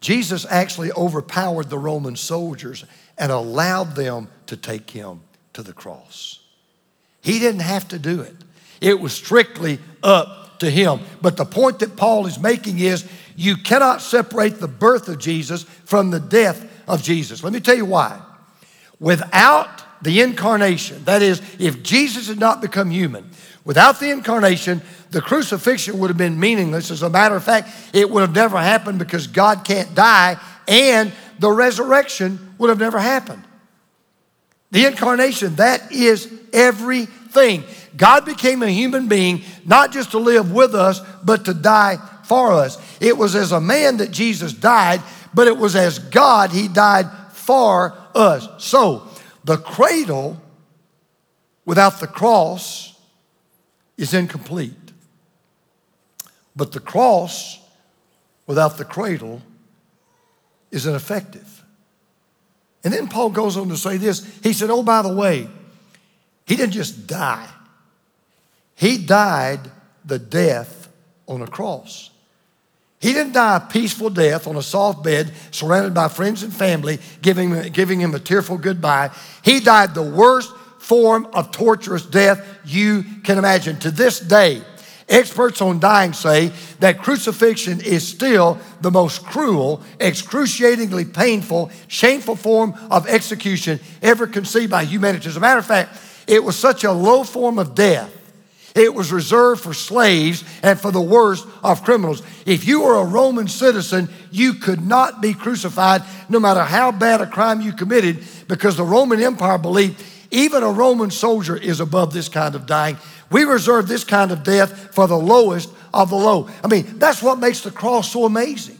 Jesus 0.00 0.46
actually 0.48 0.92
overpowered 0.92 1.70
the 1.70 1.78
Roman 1.78 2.16
soldiers 2.16 2.84
and 3.16 3.32
allowed 3.32 3.96
them 3.96 4.28
to 4.46 4.56
take 4.56 4.90
him 4.90 5.22
to 5.54 5.62
the 5.62 5.72
cross. 5.72 6.40
He 7.20 7.38
didn't 7.38 7.62
have 7.62 7.88
to 7.88 7.98
do 7.98 8.20
it, 8.20 8.34
it 8.80 9.00
was 9.00 9.12
strictly 9.12 9.78
up 10.02 10.58
to 10.60 10.70
him. 10.70 11.00
But 11.20 11.36
the 11.36 11.44
point 11.44 11.80
that 11.80 11.96
Paul 11.96 12.26
is 12.26 12.38
making 12.38 12.78
is 12.78 13.08
you 13.36 13.56
cannot 13.56 14.02
separate 14.02 14.60
the 14.60 14.68
birth 14.68 15.08
of 15.08 15.18
Jesus 15.18 15.62
from 15.62 16.10
the 16.10 16.20
death 16.20 16.68
of 16.88 17.02
Jesus. 17.02 17.42
Let 17.44 17.52
me 17.52 17.60
tell 17.60 17.76
you 17.76 17.84
why. 17.84 18.20
Without 19.00 20.02
the 20.02 20.20
incarnation, 20.20 21.04
that 21.04 21.22
is, 21.22 21.40
if 21.58 21.82
Jesus 21.82 22.28
had 22.28 22.40
not 22.40 22.60
become 22.60 22.90
human, 22.90 23.30
without 23.68 24.00
the 24.00 24.08
incarnation, 24.10 24.80
the 25.10 25.20
crucifixion 25.20 25.98
would 25.98 26.08
have 26.08 26.16
been 26.16 26.40
meaningless. 26.40 26.90
As 26.90 27.02
a 27.02 27.10
matter 27.10 27.36
of 27.36 27.44
fact, 27.44 27.68
it 27.92 28.08
would 28.08 28.22
have 28.22 28.34
never 28.34 28.56
happened 28.56 28.98
because 28.98 29.26
God 29.26 29.62
can't 29.62 29.94
die, 29.94 30.38
and 30.66 31.12
the 31.38 31.50
resurrection 31.50 32.54
would 32.56 32.70
have 32.70 32.78
never 32.78 32.98
happened. 32.98 33.44
The 34.70 34.86
incarnation, 34.86 35.56
that 35.56 35.92
is 35.92 36.32
everything. 36.50 37.62
God 37.94 38.24
became 38.24 38.62
a 38.62 38.70
human 38.70 39.06
being, 39.06 39.42
not 39.66 39.92
just 39.92 40.12
to 40.12 40.18
live 40.18 40.50
with 40.50 40.74
us, 40.74 41.02
but 41.22 41.44
to 41.44 41.52
die 41.52 41.98
for 42.24 42.52
us. 42.52 42.78
It 43.02 43.18
was 43.18 43.34
as 43.34 43.52
a 43.52 43.60
man 43.60 43.98
that 43.98 44.12
Jesus 44.12 44.54
died, 44.54 45.02
but 45.34 45.46
it 45.46 45.58
was 45.58 45.76
as 45.76 45.98
God 45.98 46.52
he 46.52 46.68
died 46.68 47.10
for 47.32 47.94
us. 48.14 48.48
So, 48.56 49.06
the 49.44 49.58
cradle 49.58 50.40
without 51.66 52.00
the 52.00 52.06
cross 52.06 52.94
is 53.98 54.14
incomplete. 54.14 54.72
But 56.56 56.72
the 56.72 56.80
cross 56.80 57.58
without 58.46 58.78
the 58.78 58.84
cradle 58.84 59.42
is 60.70 60.86
ineffective. 60.86 61.64
And 62.84 62.94
then 62.94 63.08
Paul 63.08 63.30
goes 63.30 63.56
on 63.56 63.68
to 63.68 63.76
say 63.76 63.96
this. 63.96 64.24
He 64.42 64.52
said, 64.52 64.70
Oh, 64.70 64.82
by 64.82 65.02
the 65.02 65.12
way, 65.12 65.48
he 66.46 66.56
didn't 66.56 66.72
just 66.72 67.06
die, 67.06 67.48
he 68.74 68.96
died 68.96 69.60
the 70.04 70.18
death 70.18 70.88
on 71.26 71.42
a 71.42 71.46
cross. 71.46 72.10
He 73.00 73.12
didn't 73.12 73.34
die 73.34 73.56
a 73.56 73.60
peaceful 73.60 74.10
death 74.10 74.48
on 74.48 74.56
a 74.56 74.62
soft 74.62 75.04
bed, 75.04 75.32
surrounded 75.52 75.94
by 75.94 76.08
friends 76.08 76.42
and 76.42 76.52
family, 76.52 76.98
giving, 77.22 77.70
giving 77.70 78.00
him 78.00 78.12
a 78.12 78.18
tearful 78.18 78.58
goodbye. 78.58 79.10
He 79.44 79.60
died 79.60 79.94
the 79.94 80.02
worst 80.02 80.52
form 80.78 81.26
of 81.32 81.50
torturous 81.50 82.04
death 82.04 82.46
you 82.64 83.04
can 83.24 83.38
imagine. 83.38 83.78
To 83.80 83.90
this 83.90 84.20
day, 84.20 84.62
Experts 85.08 85.62
on 85.62 85.80
dying 85.80 86.12
say 86.12 86.52
that 86.80 86.98
crucifixion 86.98 87.80
is 87.80 88.06
still 88.06 88.58
the 88.82 88.90
most 88.90 89.24
cruel, 89.24 89.82
excruciatingly 89.98 91.06
painful, 91.06 91.70
shameful 91.86 92.36
form 92.36 92.74
of 92.90 93.08
execution 93.08 93.80
ever 94.02 94.26
conceived 94.26 94.70
by 94.70 94.84
humanity. 94.84 95.28
As 95.28 95.36
a 95.38 95.40
matter 95.40 95.60
of 95.60 95.66
fact, 95.66 95.98
it 96.26 96.44
was 96.44 96.56
such 96.56 96.84
a 96.84 96.92
low 96.92 97.24
form 97.24 97.58
of 97.58 97.74
death. 97.74 98.14
It 98.74 98.92
was 98.92 99.10
reserved 99.10 99.62
for 99.62 99.72
slaves 99.72 100.44
and 100.62 100.78
for 100.78 100.90
the 100.90 101.00
worst 101.00 101.46
of 101.64 101.82
criminals. 101.84 102.22
If 102.44 102.68
you 102.68 102.82
were 102.82 102.96
a 102.96 103.04
Roman 103.04 103.48
citizen, 103.48 104.10
you 104.30 104.54
could 104.54 104.82
not 104.82 105.22
be 105.22 105.32
crucified 105.32 106.02
no 106.28 106.38
matter 106.38 106.62
how 106.62 106.92
bad 106.92 107.22
a 107.22 107.26
crime 107.26 107.62
you 107.62 107.72
committed 107.72 108.22
because 108.46 108.76
the 108.76 108.84
Roman 108.84 109.22
Empire 109.22 109.56
believed 109.56 110.04
even 110.30 110.62
a 110.62 110.70
Roman 110.70 111.10
soldier 111.10 111.56
is 111.56 111.80
above 111.80 112.12
this 112.12 112.28
kind 112.28 112.54
of 112.54 112.66
dying. 112.66 112.98
We 113.30 113.44
reserve 113.44 113.88
this 113.88 114.04
kind 114.04 114.30
of 114.30 114.42
death 114.42 114.94
for 114.94 115.06
the 115.06 115.18
lowest 115.18 115.70
of 115.92 116.10
the 116.10 116.16
low. 116.16 116.48
I 116.62 116.68
mean, 116.68 116.98
that's 116.98 117.22
what 117.22 117.38
makes 117.38 117.60
the 117.60 117.70
cross 117.70 118.12
so 118.12 118.24
amazing. 118.24 118.78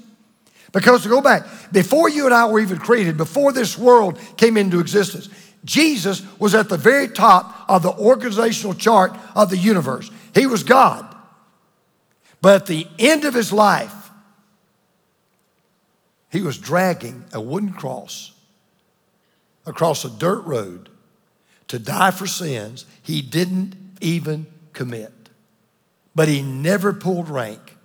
Because 0.72 1.02
to 1.02 1.08
go 1.08 1.20
back, 1.20 1.46
before 1.72 2.10
you 2.10 2.26
and 2.26 2.34
I 2.34 2.46
were 2.46 2.60
even 2.60 2.78
created, 2.78 3.16
before 3.16 3.52
this 3.52 3.78
world 3.78 4.18
came 4.36 4.56
into 4.56 4.80
existence, 4.80 5.28
Jesus 5.64 6.22
was 6.38 6.54
at 6.54 6.68
the 6.68 6.76
very 6.76 7.08
top 7.08 7.64
of 7.68 7.82
the 7.82 7.92
organizational 7.92 8.74
chart 8.74 9.16
of 9.34 9.50
the 9.50 9.56
universe. 9.56 10.10
He 10.34 10.46
was 10.46 10.62
God. 10.62 11.04
But 12.40 12.62
at 12.62 12.66
the 12.66 12.86
end 12.98 13.24
of 13.24 13.34
his 13.34 13.52
life, 13.52 13.94
he 16.30 16.42
was 16.42 16.58
dragging 16.58 17.24
a 17.32 17.40
wooden 17.40 17.72
cross 17.72 18.32
across 19.66 20.04
a 20.04 20.10
dirt 20.10 20.44
road 20.44 20.90
to 21.68 21.78
die 21.78 22.10
for 22.10 22.26
sins 22.26 22.84
he 23.02 23.22
didn't 23.22 23.74
even 24.00 24.46
commit. 24.72 25.12
But 26.14 26.28
he 26.28 26.42
never 26.42 26.92
pulled 26.92 27.28
rank. 27.28 27.76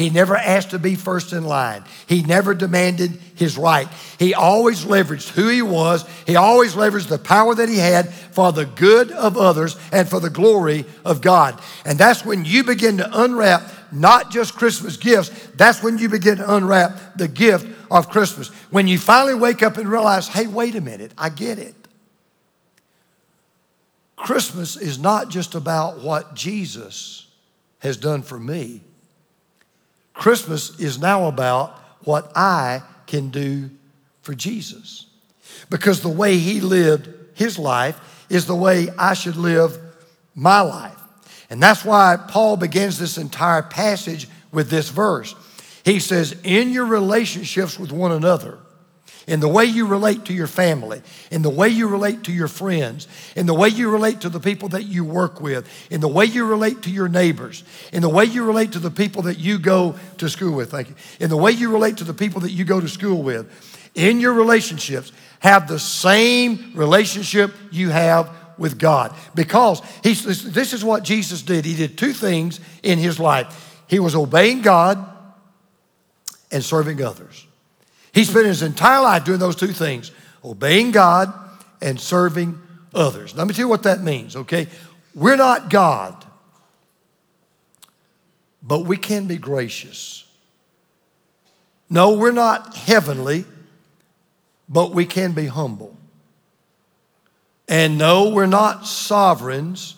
He 0.00 0.08
never 0.08 0.34
asked 0.34 0.70
to 0.70 0.78
be 0.78 0.94
first 0.94 1.34
in 1.34 1.44
line. 1.44 1.84
He 2.06 2.22
never 2.22 2.54
demanded 2.54 3.10
his 3.34 3.58
right. 3.58 3.86
He 4.18 4.32
always 4.32 4.86
leveraged 4.86 5.28
who 5.28 5.48
he 5.48 5.60
was. 5.60 6.08
He 6.26 6.36
always 6.36 6.74
leveraged 6.74 7.08
the 7.08 7.18
power 7.18 7.54
that 7.54 7.68
he 7.68 7.76
had 7.76 8.10
for 8.10 8.50
the 8.50 8.64
good 8.64 9.10
of 9.12 9.36
others 9.36 9.76
and 9.92 10.08
for 10.08 10.18
the 10.18 10.30
glory 10.30 10.86
of 11.04 11.20
God. 11.20 11.60
And 11.84 11.98
that's 11.98 12.24
when 12.24 12.46
you 12.46 12.64
begin 12.64 12.96
to 12.96 13.22
unwrap 13.22 13.62
not 13.92 14.30
just 14.30 14.54
Christmas 14.54 14.96
gifts, 14.96 15.28
that's 15.56 15.82
when 15.82 15.98
you 15.98 16.08
begin 16.08 16.38
to 16.38 16.54
unwrap 16.54 17.16
the 17.16 17.28
gift 17.28 17.66
of 17.90 18.08
Christmas. 18.08 18.48
When 18.70 18.88
you 18.88 18.98
finally 18.98 19.34
wake 19.34 19.62
up 19.62 19.76
and 19.76 19.88
realize, 19.88 20.28
hey, 20.28 20.46
wait 20.46 20.76
a 20.76 20.80
minute, 20.80 21.12
I 21.18 21.28
get 21.28 21.58
it. 21.58 21.74
Christmas 24.20 24.76
is 24.76 24.98
not 24.98 25.30
just 25.30 25.54
about 25.54 26.00
what 26.00 26.34
Jesus 26.34 27.26
has 27.78 27.96
done 27.96 28.22
for 28.22 28.38
me. 28.38 28.82
Christmas 30.12 30.78
is 30.78 30.98
now 30.98 31.26
about 31.26 31.78
what 32.04 32.30
I 32.36 32.82
can 33.06 33.30
do 33.30 33.70
for 34.20 34.34
Jesus. 34.34 35.06
Because 35.70 36.02
the 36.02 36.08
way 36.08 36.36
he 36.36 36.60
lived 36.60 37.08
his 37.34 37.58
life 37.58 38.26
is 38.28 38.46
the 38.46 38.54
way 38.54 38.88
I 38.98 39.14
should 39.14 39.36
live 39.36 39.78
my 40.34 40.60
life. 40.60 40.98
And 41.48 41.62
that's 41.62 41.84
why 41.84 42.18
Paul 42.28 42.58
begins 42.58 42.98
this 42.98 43.16
entire 43.16 43.62
passage 43.62 44.28
with 44.52 44.68
this 44.68 44.90
verse. 44.90 45.34
He 45.82 45.98
says, 45.98 46.36
In 46.44 46.70
your 46.70 46.84
relationships 46.84 47.78
with 47.78 47.90
one 47.90 48.12
another, 48.12 48.58
in 49.26 49.40
the 49.40 49.48
way 49.48 49.64
you 49.64 49.86
relate 49.86 50.24
to 50.26 50.32
your 50.32 50.46
family, 50.46 51.02
in 51.30 51.42
the 51.42 51.50
way 51.50 51.68
you 51.68 51.88
relate 51.88 52.24
to 52.24 52.32
your 52.32 52.48
friends, 52.48 53.08
in 53.36 53.46
the 53.46 53.54
way 53.54 53.68
you 53.68 53.90
relate 53.90 54.20
to 54.22 54.28
the 54.28 54.40
people 54.40 54.68
that 54.70 54.84
you 54.84 55.04
work 55.04 55.40
with, 55.40 55.68
in 55.90 56.00
the 56.00 56.08
way 56.08 56.24
you 56.24 56.44
relate 56.44 56.82
to 56.82 56.90
your 56.90 57.08
neighbors, 57.08 57.64
in 57.92 58.02
the 58.02 58.08
way 58.08 58.24
you 58.24 58.44
relate 58.44 58.72
to 58.72 58.78
the 58.78 58.90
people 58.90 59.22
that 59.22 59.38
you 59.38 59.58
go 59.58 59.94
to 60.18 60.28
school 60.28 60.54
with, 60.54 60.70
thank 60.70 60.88
you, 60.88 60.94
in 61.20 61.30
the 61.30 61.36
way 61.36 61.50
you 61.50 61.70
relate 61.72 61.98
to 61.98 62.04
the 62.04 62.14
people 62.14 62.40
that 62.40 62.50
you 62.50 62.64
go 62.64 62.80
to 62.80 62.88
school 62.88 63.22
with, 63.22 63.90
in 63.94 64.20
your 64.20 64.32
relationships, 64.32 65.12
have 65.40 65.68
the 65.68 65.78
same 65.78 66.72
relationship 66.74 67.52
you 67.70 67.88
have 67.88 68.30
with 68.58 68.78
God. 68.78 69.14
Because 69.34 69.82
he's, 70.02 70.52
this 70.52 70.72
is 70.72 70.84
what 70.84 71.02
Jesus 71.02 71.42
did. 71.42 71.64
He 71.64 71.74
did 71.74 71.98
two 71.98 72.12
things 72.12 72.60
in 72.82 72.98
his 72.98 73.18
life 73.18 73.66
he 73.90 73.98
was 73.98 74.14
obeying 74.14 74.62
God 74.62 75.04
and 76.52 76.64
serving 76.64 77.02
others. 77.02 77.44
He 78.12 78.24
spent 78.24 78.46
his 78.46 78.62
entire 78.62 79.00
life 79.02 79.24
doing 79.24 79.38
those 79.38 79.56
two 79.56 79.68
things 79.68 80.10
obeying 80.44 80.90
God 80.90 81.32
and 81.80 82.00
serving 82.00 82.58
others. 82.94 83.34
Let 83.36 83.46
me 83.46 83.54
tell 83.54 83.64
you 83.64 83.68
what 83.68 83.84
that 83.84 84.02
means, 84.02 84.36
okay? 84.36 84.66
we're 85.14 85.36
not 85.36 85.70
God, 85.70 86.24
but 88.62 88.80
we 88.80 88.96
can 88.96 89.26
be 89.26 89.36
gracious. 89.36 90.24
No, 91.88 92.16
we're 92.16 92.32
not 92.32 92.76
heavenly, 92.76 93.44
but 94.68 94.92
we 94.92 95.04
can 95.04 95.32
be 95.32 95.46
humble. 95.46 95.96
And 97.68 97.98
no, 97.98 98.30
we're 98.30 98.46
not 98.46 98.86
sovereigns, 98.86 99.96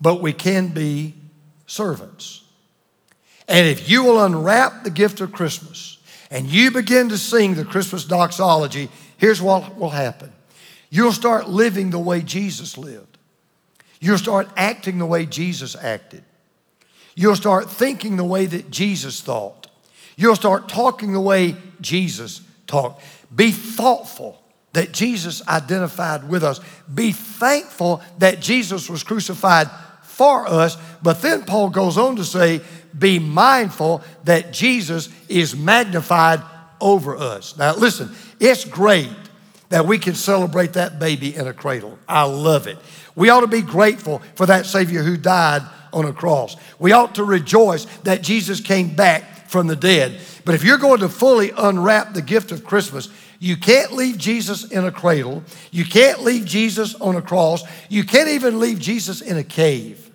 but 0.00 0.20
we 0.20 0.32
can 0.32 0.68
be 0.68 1.14
servants. 1.66 2.42
And 3.48 3.66
if 3.66 3.90
you 3.90 4.04
will 4.04 4.22
unwrap 4.22 4.84
the 4.84 4.90
gift 4.90 5.20
of 5.20 5.32
Christmas 5.32 5.98
and 6.30 6.46
you 6.46 6.70
begin 6.70 7.08
to 7.08 7.18
sing 7.18 7.54
the 7.54 7.64
Christmas 7.64 8.04
doxology, 8.04 8.88
here's 9.16 9.42
what 9.42 9.76
will 9.76 9.90
happen 9.90 10.32
you'll 10.92 11.12
start 11.12 11.48
living 11.48 11.90
the 11.90 11.98
way 11.98 12.20
Jesus 12.20 12.76
lived, 12.76 13.18
you'll 14.00 14.18
start 14.18 14.48
acting 14.56 14.98
the 14.98 15.06
way 15.06 15.26
Jesus 15.26 15.76
acted, 15.76 16.22
you'll 17.14 17.36
start 17.36 17.70
thinking 17.70 18.16
the 18.16 18.24
way 18.24 18.46
that 18.46 18.70
Jesus 18.70 19.20
thought, 19.20 19.68
you'll 20.16 20.36
start 20.36 20.68
talking 20.68 21.12
the 21.12 21.20
way 21.20 21.56
Jesus 21.80 22.42
talked. 22.66 23.02
Be 23.34 23.50
thoughtful 23.50 24.40
that 24.72 24.92
Jesus 24.92 25.46
identified 25.48 26.28
with 26.28 26.44
us. 26.44 26.60
Be 26.92 27.12
thankful 27.12 28.02
that 28.18 28.40
Jesus 28.40 28.88
was 28.88 29.02
crucified 29.02 29.68
for 30.20 30.46
us. 30.46 30.76
But 31.02 31.22
then 31.22 31.46
Paul 31.46 31.70
goes 31.70 31.96
on 31.96 32.16
to 32.16 32.24
say, 32.26 32.60
be 32.98 33.18
mindful 33.18 34.02
that 34.24 34.52
Jesus 34.52 35.08
is 35.30 35.56
magnified 35.56 36.42
over 36.78 37.16
us. 37.16 37.56
Now, 37.56 37.74
listen, 37.74 38.14
it's 38.38 38.66
great 38.66 39.08
that 39.70 39.86
we 39.86 39.96
can 39.96 40.14
celebrate 40.14 40.74
that 40.74 40.98
baby 40.98 41.34
in 41.34 41.46
a 41.46 41.54
cradle. 41.54 41.98
I 42.06 42.24
love 42.24 42.66
it. 42.66 42.76
We 43.14 43.30
ought 43.30 43.40
to 43.40 43.46
be 43.46 43.62
grateful 43.62 44.20
for 44.34 44.44
that 44.44 44.66
Savior 44.66 45.02
who 45.02 45.16
died 45.16 45.62
on 45.90 46.04
a 46.04 46.12
cross. 46.12 46.54
We 46.78 46.92
ought 46.92 47.14
to 47.14 47.24
rejoice 47.24 47.86
that 48.02 48.20
Jesus 48.20 48.60
came 48.60 48.94
back 48.94 49.48
from 49.48 49.68
the 49.68 49.76
dead. 49.76 50.20
But 50.44 50.54
if 50.54 50.64
you're 50.64 50.76
going 50.76 51.00
to 51.00 51.08
fully 51.08 51.50
unwrap 51.56 52.12
the 52.12 52.20
gift 52.20 52.52
of 52.52 52.62
Christmas, 52.62 53.08
you 53.38 53.56
can't 53.56 53.92
leave 53.92 54.18
Jesus 54.18 54.70
in 54.70 54.84
a 54.84 54.92
cradle. 54.92 55.44
You 55.70 55.86
can't 55.86 56.20
leave 56.20 56.44
Jesus 56.44 56.94
on 56.96 57.16
a 57.16 57.22
cross. 57.22 57.64
You 57.88 58.04
can't 58.04 58.28
even 58.28 58.60
leave 58.60 58.78
Jesus 58.80 59.22
in 59.22 59.38
a 59.38 59.42
cave. 59.42 60.08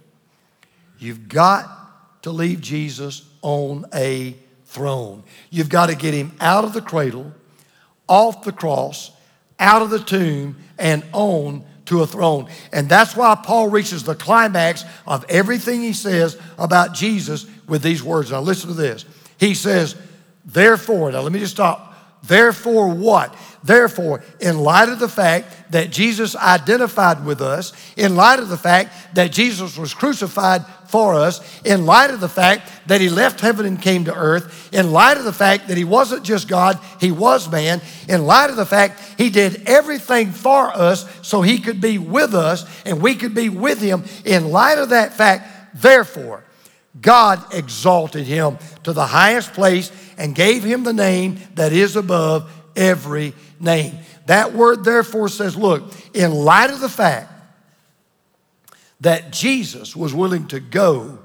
You've 1.06 1.30
got 1.30 2.24
to 2.24 2.32
leave 2.32 2.62
Jesus 2.62 3.30
on 3.44 3.86
a 3.94 4.36
throne. 4.66 5.24
You've 5.52 5.70
got 5.70 5.90
to 5.90 5.96
get 5.96 6.16
him 6.16 6.32
out 6.42 6.64
of 6.64 6.74
the 6.74 6.82
cradle, 6.82 7.32
off 8.10 8.44
the 8.44 8.52
cross, 8.52 9.12
out 9.60 9.84
of 9.84 9.92
the 9.92 10.00
tomb, 10.00 10.58
and 10.80 11.04
on 11.14 11.64
to 11.86 12.02
a 12.02 12.08
throne. 12.08 12.50
And 12.74 12.90
that's 12.90 13.16
why 13.16 13.36
Paul 13.36 13.70
reaches 13.70 14.04
the 14.04 14.16
climax 14.16 14.84
of 15.06 15.24
everything 15.30 15.82
he 15.82 15.94
says 15.94 16.40
about 16.58 16.96
Jesus 16.96 17.46
with 17.68 17.84
these 17.84 18.02
words. 18.02 18.32
Now, 18.32 18.42
listen 18.42 18.70
to 18.70 18.76
this. 18.76 19.06
He 19.40 19.54
says, 19.54 19.96
Therefore, 20.44 21.12
now 21.12 21.22
let 21.22 21.32
me 21.32 21.40
just 21.40 21.54
stop. 21.54 21.94
Therefore, 22.24 22.90
what? 22.90 23.36
Therefore, 23.66 24.22
in 24.40 24.60
light 24.60 24.90
of 24.90 25.00
the 25.00 25.10
fact 25.10 25.72
that 25.72 25.90
Jesus 25.90 26.36
identified 26.36 27.26
with 27.26 27.42
us, 27.42 27.74
in 27.98 28.16
light 28.16 28.38
of 28.38 28.48
the 28.48 28.60
fact 28.60 29.16
that 29.16 29.32
Jesus 29.32 29.76
was 29.76 29.92
crucified 29.92 30.64
for 30.88 31.16
us, 31.16 31.42
in 31.64 31.88
light 31.88 32.12
of 32.12 32.20
the 32.20 32.30
fact 32.30 32.70
that 32.86 33.02
he 33.02 33.10
left 33.10 33.40
heaven 33.40 33.66
and 33.66 33.82
came 33.82 34.06
to 34.06 34.14
earth, 34.14 34.72
in 34.72 34.92
light 34.92 35.18
of 35.18 35.24
the 35.24 35.34
fact 35.34 35.68
that 35.70 35.78
he 35.78 35.84
wasn't 35.84 36.24
just 36.24 36.48
God, 36.48 36.80
he 37.02 37.12
was 37.12 37.50
man, 37.50 37.82
in 38.08 38.28
light 38.28 38.52
of 38.52 38.56
the 38.56 38.68
fact 38.68 39.02
he 39.18 39.32
did 39.32 39.64
everything 39.66 40.32
for 40.32 40.72
us 40.72 41.10
so 41.28 41.42
he 41.42 41.58
could 41.58 41.82
be 41.82 41.98
with 41.98 42.36
us 42.36 42.66
and 42.86 43.02
we 43.02 43.16
could 43.16 43.34
be 43.34 43.50
with 43.50 43.82
him, 43.82 44.04
in 44.26 44.52
light 44.52 44.78
of 44.78 44.90
that 44.90 45.12
fact, 45.12 45.82
therefore, 45.82 46.44
God 47.02 47.44
exalted 47.52 48.28
him 48.28 48.60
to 48.84 48.94
the 48.94 49.08
highest 49.08 49.54
place 49.54 49.92
and 50.20 50.36
gave 50.36 50.64
him 50.64 50.84
the 50.84 50.94
name 50.94 51.40
that 51.56 51.74
is 51.74 51.96
above 51.96 52.52
every 52.76 53.34
name. 53.60 53.98
That 54.26 54.54
word, 54.54 54.84
therefore, 54.84 55.30
says, 55.30 55.56
look, 55.56 55.92
in 56.14 56.32
light 56.32 56.72
of 56.72 56.80
the 56.80 56.90
fact 56.90 57.32
that 59.02 59.32
Jesus 59.32 59.96
was 59.96 60.14
willing 60.14 60.48
to 60.48 60.60
go 60.60 61.20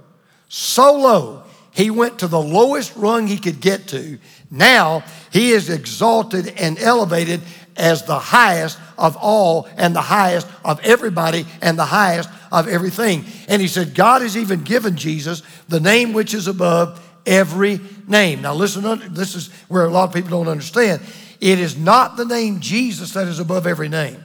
so 0.48 0.98
low, 0.98 1.42
he 1.72 1.90
went 1.90 2.18
to 2.18 2.26
the 2.26 2.40
lowest 2.40 2.94
rung 2.96 3.26
he 3.26 3.38
could 3.38 3.60
get 3.60 3.86
to. 3.88 4.18
Now 4.50 5.04
he 5.32 5.50
is 5.50 5.70
exalted 5.70 6.48
and 6.58 6.78
elevated 6.78 7.40
as 7.76 8.04
the 8.04 8.18
highest 8.18 8.78
of 8.98 9.16
all 9.16 9.68
and 9.76 9.94
the 9.94 10.02
highest 10.02 10.46
of 10.64 10.80
everybody 10.80 11.46
and 11.62 11.78
the 11.78 11.84
highest 11.84 12.28
of 12.50 12.68
everything. 12.68 13.24
And 13.48 13.62
he 13.62 13.68
said, 13.68 13.94
God 13.94 14.22
has 14.22 14.36
even 14.36 14.62
given 14.62 14.96
Jesus 14.96 15.42
the 15.68 15.80
name 15.80 16.12
which 16.12 16.34
is 16.34 16.48
above 16.48 17.00
every 17.24 17.80
name. 18.08 18.42
Now, 18.42 18.54
listen, 18.54 19.14
this 19.14 19.34
is 19.34 19.48
where 19.68 19.84
a 19.84 19.90
lot 19.90 20.08
of 20.08 20.14
people 20.14 20.30
don't 20.30 20.48
understand. 20.48 21.00
It 21.40 21.58
is 21.58 21.76
not 21.76 22.16
the 22.16 22.24
name 22.24 22.60
Jesus 22.60 23.12
that 23.14 23.26
is 23.26 23.38
above 23.38 23.66
every 23.66 23.88
name. 23.88 24.22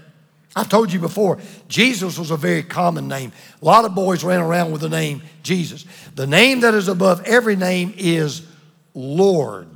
I've 0.56 0.70
told 0.70 0.92
you 0.92 1.00
before, 1.00 1.40
Jesus 1.68 2.18
was 2.18 2.32
a 2.32 2.38
very 2.38 2.64
common 2.64 3.08
name. 3.08 3.34
A 3.62 3.66
lot 3.66 3.84
of 3.84 3.94
boys 3.94 4.24
ran 4.24 4.42
around 4.42 4.72
with 4.72 4.82
the 4.82 4.90
name 4.90 5.22
Jesus. 5.44 5.86
The 6.16 6.28
name 6.28 6.62
that 6.62 6.74
is 6.74 6.88
above 6.88 7.24
every 7.26 7.58
name 7.58 7.94
is 7.98 8.42
Lord. 8.94 9.68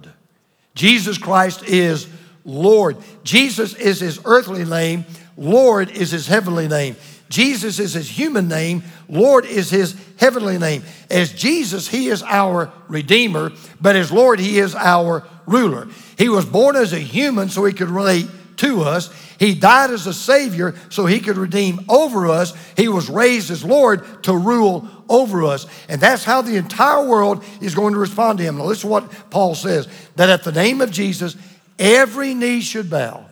Jesus 0.75 1.17
Christ 1.17 1.63
is 1.63 2.07
Lord. 2.45 2.97
Jesus 3.23 3.73
is 3.73 3.99
his 3.99 4.21
earthly 4.23 4.63
name, 4.63 5.05
Lord 5.35 5.91
is 5.91 6.11
his 6.11 6.27
heavenly 6.27 6.67
name. 6.67 6.95
Jesus 7.29 7.77
is 7.79 7.93
his 7.93 8.09
human 8.09 8.47
name, 8.47 8.83
Lord 9.07 9.45
is 9.45 9.69
his 9.69 9.95
heavenly 10.17 10.57
name. 10.57 10.83
As 11.09 11.31
Jesus, 11.31 11.87
he 11.87 12.07
is 12.07 12.23
our 12.23 12.71
Redeemer, 12.87 13.51
but 13.79 13.95
as 13.95 14.11
Lord, 14.11 14.39
he 14.39 14.57
is 14.57 14.75
our 14.75 15.25
ruler. 15.45 15.87
He 16.17 16.27
was 16.27 16.45
born 16.45 16.75
as 16.75 16.91
a 16.91 16.99
human 16.99 17.49
so 17.49 17.63
he 17.65 17.73
could 17.73 17.89
relate 17.89 18.27
to 18.57 18.81
us. 18.81 19.09
He 19.39 19.55
died 19.55 19.91
as 19.91 20.05
a 20.05 20.13
Savior 20.13 20.75
so 20.89 21.05
he 21.05 21.19
could 21.19 21.37
redeem 21.37 21.85
over 21.87 22.27
us. 22.27 22.53
He 22.75 22.87
was 22.87 23.09
raised 23.09 23.51
as 23.51 23.63
Lord 23.63 24.23
to 24.23 24.35
rule 24.35 24.87
over 25.07 25.45
us. 25.45 25.65
And 25.87 26.01
that's 26.01 26.23
how 26.23 26.41
the 26.41 26.57
entire 26.57 27.07
world 27.07 27.43
is 27.61 27.73
going 27.73 27.93
to 27.93 27.99
respond 27.99 28.39
to 28.39 28.43
him. 28.43 28.57
Now, 28.57 28.65
listen 28.65 28.89
to 28.89 28.91
what 28.91 29.29
Paul 29.29 29.55
says 29.55 29.87
that 30.17 30.29
at 30.29 30.43
the 30.43 30.51
name 30.51 30.81
of 30.81 30.91
Jesus, 30.91 31.37
every 31.77 32.33
knee 32.33 32.59
should 32.59 32.89
bow 32.89 33.25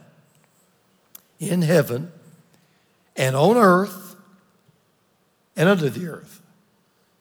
in 1.40 1.62
heaven 1.62 2.12
and 3.18 3.36
on 3.36 3.58
earth 3.58 4.16
and 5.56 5.68
under 5.68 5.90
the 5.90 6.08
earth. 6.08 6.42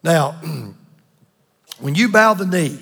Now, 0.03 0.33
when 1.81 1.95
you 1.95 2.11
bow 2.11 2.35
the 2.35 2.47
knee, 2.47 2.79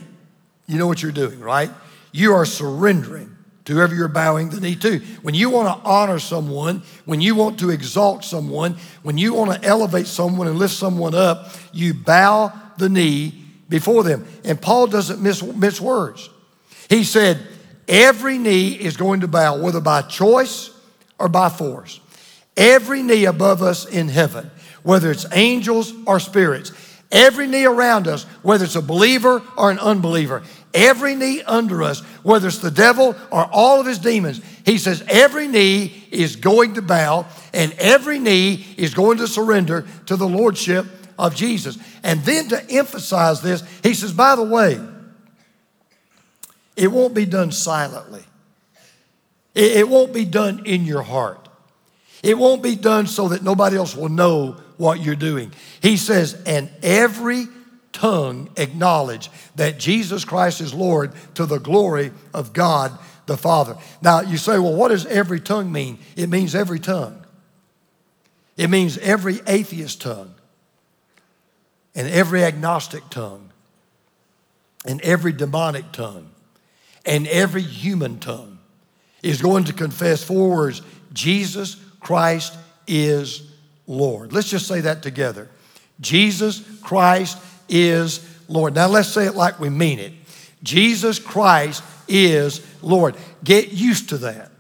you 0.67 0.79
know 0.79 0.87
what 0.87 1.03
you're 1.03 1.13
doing, 1.13 1.41
right? 1.41 1.71
You 2.13 2.35
are 2.35 2.45
surrendering 2.45 3.35
to 3.65 3.73
whoever 3.73 3.95
you're 3.95 4.09
bowing 4.09 4.51
the 4.51 4.61
knee 4.61 4.77
to. 4.77 4.99
When 5.23 5.35
you 5.35 5.49
want 5.51 5.69
to 5.69 5.89
honor 5.89 6.19
someone, 6.19 6.83
when 7.07 7.21
you 7.21 7.35
want 7.35 7.61
to 7.61 7.71
exalt 7.71 8.25
someone, 8.25 8.77
when 9.03 9.17
you 9.17 9.35
want 9.35 9.53
to 9.53 9.67
elevate 9.67 10.07
someone 10.07 10.49
and 10.49 10.59
lift 10.59 10.75
someone 10.75 11.15
up, 11.15 11.51
you 11.73 11.95
bow 11.95 12.53
the 12.77 12.89
knee 12.89 13.33
before 13.69 14.03
them. 14.03 14.27
And 14.45 14.61
Paul 14.61 14.87
doesn't 14.89 15.21
miss, 15.21 15.43
miss 15.43 15.81
words. 15.81 16.29
He 16.91 17.05
said, 17.05 17.41
Every 17.87 18.39
knee 18.39 18.73
is 18.73 18.97
going 18.97 19.21
to 19.21 19.29
bow, 19.29 19.61
whether 19.61 19.81
by 19.81 20.03
choice 20.03 20.71
or 21.19 21.29
by 21.29 21.49
force. 21.51 22.01
Every 22.57 23.03
knee 23.03 23.25
above 23.25 23.63
us 23.63 23.85
in 23.85 24.09
heaven, 24.09 24.51
whether 24.83 25.11
it's 25.11 25.27
angels 25.33 25.93
or 26.07 26.21
spirits, 26.21 26.73
every 27.11 27.47
knee 27.47 27.65
around 27.65 28.07
us, 28.07 28.25
whether 28.43 28.65
it's 28.65 28.77
a 28.77 28.83
believer 28.83 29.43
or 29.57 29.71
an 29.71 29.79
unbeliever, 29.79 30.43
every 30.73 31.15
knee 31.15 31.43
under 31.43 31.83
us, 31.83 32.01
whether 32.23 32.49
it's 32.49 32.59
the 32.59 32.71
devil 32.71 33.17
or 33.31 33.49
all 33.53 33.81
of 33.81 33.87
his 33.87 33.99
demons, 33.99 34.41
he 34.65 34.79
says 34.79 35.05
every 35.09 35.49
knee 35.49 36.07
is 36.11 36.37
going 36.37 36.75
to 36.75 36.83
bow 36.83 37.27
and 37.53 37.73
every 37.79 38.19
knee 38.19 38.65
is 38.77 38.95
going 38.95 39.19
to 39.19 39.29
surrender 39.29 39.87
to 40.07 40.17
the 40.17 40.29
lordship 40.29 40.87
of 41.19 41.35
Jesus. 41.35 41.79
And 42.03 42.23
then 42.25 42.49
to 42.49 42.71
emphasize 42.71 43.41
this, 43.41 43.63
he 43.83 43.95
says, 43.95 44.13
by 44.13 44.37
the 44.37 44.43
way, 44.43 44.81
it 46.77 46.89
won't 46.89 47.15
be 47.15 47.25
done 47.25 47.53
silently. 47.53 48.25
It 49.55 49.89
won't 49.89 50.13
be 50.13 50.25
done 50.25 50.63
in 50.67 50.85
your 50.85 51.03
heart. 51.03 51.44
It 52.25 52.39
won't 52.39 52.63
be 52.63 52.75
done 52.75 53.07
so 53.07 53.29
that 53.29 53.43
nobody 53.43 53.77
else 53.77 53.95
will 53.95 54.09
know 54.09 54.57
what 54.79 54.99
you're 54.99 55.15
doing. 55.15 55.53
He 55.83 55.99
says, 55.99 56.43
and 56.47 56.71
every 56.83 57.47
tongue 57.93 58.49
acknowledge 58.57 59.31
that 59.57 59.79
Jesus 59.79 60.25
Christ 60.25 60.63
is 60.63 60.73
Lord 60.73 61.13
to 61.35 61.45
the 61.45 61.59
glory 61.59 62.13
of 62.33 62.55
God 62.55 62.99
the 63.27 63.37
Father. 63.37 63.77
Now, 64.01 64.23
you 64.23 64.39
say, 64.39 64.59
well, 64.59 64.75
what 64.75 64.89
does 64.89 65.05
every 65.05 65.39
tongue 65.39 65.71
mean? 65.71 65.99
It 66.17 66.31
means 66.31 66.55
every 66.55 66.81
tongue. 66.81 67.23
It 68.57 68.71
means 68.71 68.97
every 68.99 69.41
atheist 69.47 70.01
tongue, 70.01 70.35
and 71.95 72.09
every 72.09 72.43
agnostic 72.43 73.03
tongue, 73.11 73.51
and 74.87 74.99
every 75.03 75.33
demonic 75.33 75.93
tongue, 75.93 76.31
and 77.05 77.27
every 77.27 77.63
human 77.63 78.19
tongue 78.19 78.59
is 79.23 79.43
going 79.43 79.65
to 79.65 79.75
confess 79.75 80.25
four 80.25 80.51
words 80.51 80.81
Jesus 81.13 81.84
Christ 82.05 82.57
is 82.87 83.51
Lord. 83.87 84.33
Let's 84.33 84.51
just 84.51 84.69
say 84.69 84.83
that 84.83 85.03
together. 85.03 85.49
Jesus 86.01 86.63
Christ 86.83 87.39
is 87.69 88.29
Lord. 88.47 88.75
Now 88.75 88.89
let's 88.89 89.09
say 89.09 89.27
it 89.27 89.35
like 89.35 89.59
we 89.59 89.71
mean 89.71 89.99
it. 89.99 90.13
Jesus 90.63 91.19
Christ 91.19 91.83
is 92.07 92.65
Lord. 92.83 93.17
Get 93.43 93.73
used 93.73 94.11
to 94.11 94.19
that. 94.19 94.51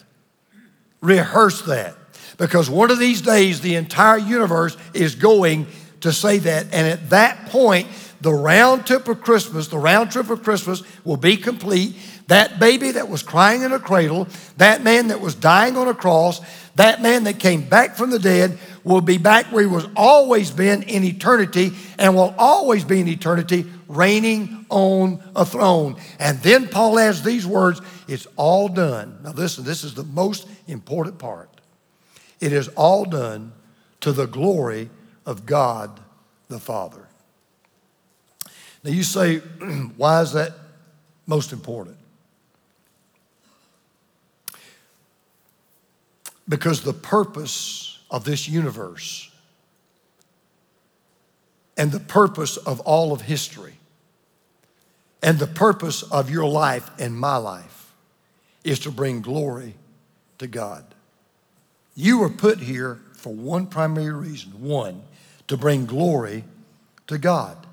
Rehearse 1.02 1.62
that. 1.62 1.96
Because 2.38 2.70
one 2.70 2.90
of 2.90 2.98
these 2.98 3.20
days, 3.20 3.60
the 3.60 3.74
entire 3.74 4.18
universe 4.18 4.76
is 4.94 5.14
going 5.14 5.66
to 6.00 6.12
say 6.12 6.38
that. 6.38 6.64
And 6.72 6.86
at 6.88 7.10
that 7.10 7.46
point, 7.46 7.88
the 8.24 8.32
round 8.32 8.86
trip 8.86 9.06
of 9.06 9.20
Christmas, 9.20 9.68
the 9.68 9.78
round 9.78 10.10
trip 10.10 10.30
of 10.30 10.42
Christmas 10.42 10.82
will 11.04 11.18
be 11.18 11.36
complete. 11.36 11.94
That 12.28 12.58
baby 12.58 12.92
that 12.92 13.10
was 13.10 13.22
crying 13.22 13.62
in 13.62 13.72
a 13.72 13.78
cradle, 13.78 14.28
that 14.56 14.82
man 14.82 15.08
that 15.08 15.20
was 15.20 15.34
dying 15.34 15.76
on 15.76 15.88
a 15.88 15.94
cross, 15.94 16.40
that 16.76 17.02
man 17.02 17.24
that 17.24 17.38
came 17.38 17.68
back 17.68 17.96
from 17.96 18.08
the 18.08 18.18
dead 18.18 18.58
will 18.82 19.02
be 19.02 19.18
back 19.18 19.52
where 19.52 19.62
he 19.62 19.68
was 19.68 19.86
always 19.94 20.50
been 20.50 20.84
in 20.84 21.04
eternity 21.04 21.72
and 21.98 22.16
will 22.16 22.34
always 22.38 22.82
be 22.82 22.98
in 22.98 23.08
eternity 23.08 23.66
reigning 23.88 24.64
on 24.70 25.22
a 25.36 25.44
throne. 25.44 25.96
And 26.18 26.40
then 26.40 26.68
Paul 26.68 26.98
adds 26.98 27.22
these 27.22 27.46
words 27.46 27.82
it's 28.08 28.26
all 28.36 28.68
done. 28.70 29.18
Now, 29.22 29.32
listen, 29.32 29.64
this 29.64 29.84
is 29.84 29.92
the 29.92 30.04
most 30.04 30.48
important 30.66 31.18
part. 31.18 31.50
It 32.40 32.54
is 32.54 32.68
all 32.68 33.04
done 33.04 33.52
to 34.00 34.12
the 34.12 34.26
glory 34.26 34.88
of 35.26 35.44
God 35.44 36.00
the 36.48 36.58
Father. 36.58 37.03
Now, 38.84 38.90
you 38.90 39.02
say, 39.02 39.38
why 39.96 40.20
is 40.20 40.32
that 40.34 40.52
most 41.26 41.52
important? 41.52 41.96
Because 46.46 46.82
the 46.82 46.92
purpose 46.92 47.98
of 48.10 48.24
this 48.24 48.46
universe 48.46 49.30
and 51.76 51.90
the 51.90 52.00
purpose 52.00 52.58
of 52.58 52.80
all 52.80 53.12
of 53.12 53.22
history 53.22 53.74
and 55.22 55.38
the 55.38 55.46
purpose 55.46 56.02
of 56.02 56.28
your 56.28 56.44
life 56.44 56.90
and 57.00 57.18
my 57.18 57.36
life 57.36 57.94
is 58.62 58.78
to 58.80 58.90
bring 58.90 59.22
glory 59.22 59.74
to 60.36 60.46
God. 60.46 60.84
You 61.96 62.18
were 62.18 62.28
put 62.28 62.58
here 62.58 63.00
for 63.14 63.32
one 63.32 63.66
primary 63.66 64.12
reason 64.12 64.50
one, 64.60 65.02
to 65.48 65.56
bring 65.56 65.86
glory 65.86 66.44
to 67.06 67.16
God. 67.16 67.63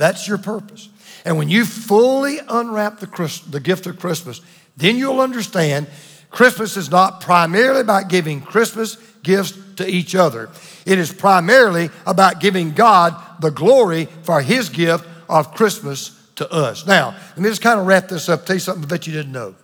That's 0.00 0.26
your 0.26 0.38
purpose. 0.38 0.88
And 1.26 1.36
when 1.36 1.50
you 1.50 1.66
fully 1.66 2.38
unwrap 2.48 3.00
the, 3.00 3.06
Christ, 3.06 3.52
the 3.52 3.60
gift 3.60 3.86
of 3.86 4.00
Christmas, 4.00 4.40
then 4.74 4.96
you'll 4.96 5.20
understand 5.20 5.88
Christmas 6.30 6.78
is 6.78 6.90
not 6.90 7.20
primarily 7.20 7.82
about 7.82 8.08
giving 8.08 8.40
Christmas 8.40 8.96
gifts 9.22 9.58
to 9.76 9.86
each 9.86 10.14
other. 10.14 10.48
It 10.86 10.98
is 10.98 11.12
primarily 11.12 11.90
about 12.06 12.40
giving 12.40 12.72
God 12.72 13.14
the 13.42 13.50
glory 13.50 14.08
for 14.22 14.40
his 14.40 14.70
gift 14.70 15.06
of 15.28 15.52
Christmas 15.54 16.18
to 16.36 16.50
us. 16.50 16.86
Now, 16.86 17.14
let 17.36 17.38
me 17.38 17.50
just 17.50 17.60
kind 17.60 17.78
of 17.78 17.86
wrap 17.86 18.08
this 18.08 18.30
up, 18.30 18.46
tell 18.46 18.56
you 18.56 18.60
something 18.60 18.88
that 18.88 19.06
you 19.06 19.12
didn't 19.12 19.32
know. 19.32 19.54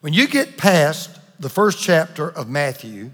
When 0.00 0.14
you 0.14 0.28
get 0.28 0.56
past 0.56 1.10
the 1.38 1.50
first 1.50 1.78
chapter 1.82 2.30
of 2.30 2.48
Matthew 2.48 3.10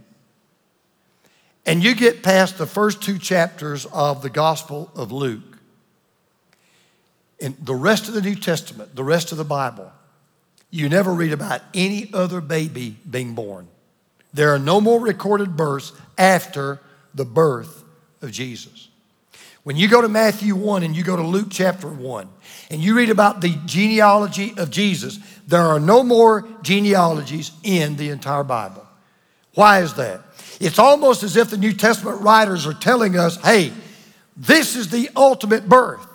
and 1.66 1.82
you 1.82 1.94
get 1.94 2.22
past 2.22 2.58
the 2.58 2.66
first 2.66 3.02
two 3.02 3.18
chapters 3.18 3.86
of 3.86 4.22
the 4.22 4.30
Gospel 4.30 4.90
of 4.94 5.12
Luke, 5.12 5.58
in 7.38 7.56
the 7.60 7.74
rest 7.74 8.08
of 8.08 8.14
the 8.14 8.22
New 8.22 8.34
Testament, 8.34 8.94
the 8.94 9.04
rest 9.04 9.32
of 9.32 9.38
the 9.38 9.44
Bible, 9.44 9.90
you 10.70 10.88
never 10.88 11.12
read 11.12 11.32
about 11.32 11.62
any 11.72 12.10
other 12.12 12.40
baby 12.40 12.96
being 13.08 13.34
born. 13.34 13.68
There 14.32 14.52
are 14.52 14.58
no 14.58 14.80
more 14.80 15.00
recorded 15.00 15.56
births 15.56 15.92
after 16.18 16.80
the 17.14 17.24
birth 17.24 17.84
of 18.22 18.32
Jesus. 18.32 18.88
When 19.62 19.76
you 19.76 19.88
go 19.88 20.02
to 20.02 20.08
Matthew 20.08 20.54
1 20.54 20.82
and 20.82 20.94
you 20.94 21.02
go 21.04 21.16
to 21.16 21.22
Luke 21.22 21.48
chapter 21.50 21.88
1 21.88 22.28
and 22.70 22.82
you 22.82 22.96
read 22.96 23.08
about 23.08 23.40
the 23.40 23.56
genealogy 23.64 24.52
of 24.58 24.70
Jesus, 24.70 25.18
there 25.46 25.62
are 25.62 25.80
no 25.80 26.02
more 26.02 26.46
genealogies 26.62 27.52
in 27.62 27.96
the 27.96 28.10
entire 28.10 28.44
Bible. 28.44 28.86
Why 29.54 29.80
is 29.80 29.94
that? 29.94 30.20
It's 30.60 30.78
almost 30.78 31.22
as 31.22 31.36
if 31.36 31.50
the 31.50 31.56
New 31.56 31.72
Testament 31.72 32.20
writers 32.20 32.66
are 32.66 32.74
telling 32.74 33.16
us 33.16 33.36
hey, 33.42 33.72
this 34.36 34.76
is 34.76 34.90
the 34.90 35.10
ultimate 35.16 35.68
birth. 35.68 36.06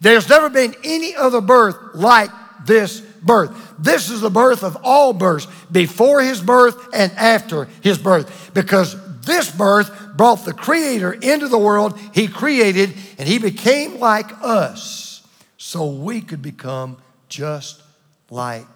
There's 0.00 0.28
never 0.28 0.50
been 0.50 0.74
any 0.84 1.14
other 1.14 1.40
birth 1.40 1.76
like 1.94 2.30
this 2.66 3.00
birth. 3.00 3.74
This 3.78 4.10
is 4.10 4.20
the 4.20 4.30
birth 4.30 4.62
of 4.62 4.76
all 4.82 5.12
births, 5.12 5.46
before 5.70 6.22
his 6.22 6.40
birth 6.40 6.88
and 6.94 7.12
after 7.12 7.68
his 7.82 7.98
birth, 7.98 8.50
because 8.54 8.96
this 9.22 9.50
birth 9.50 10.16
brought 10.16 10.44
the 10.44 10.52
Creator 10.52 11.14
into 11.14 11.48
the 11.48 11.58
world. 11.58 11.98
He 12.14 12.28
created, 12.28 12.94
and 13.18 13.28
he 13.28 13.38
became 13.38 13.98
like 13.98 14.30
us 14.42 15.26
so 15.56 15.86
we 15.86 16.20
could 16.20 16.42
become 16.42 16.98
just 17.28 17.82
like 18.30 18.66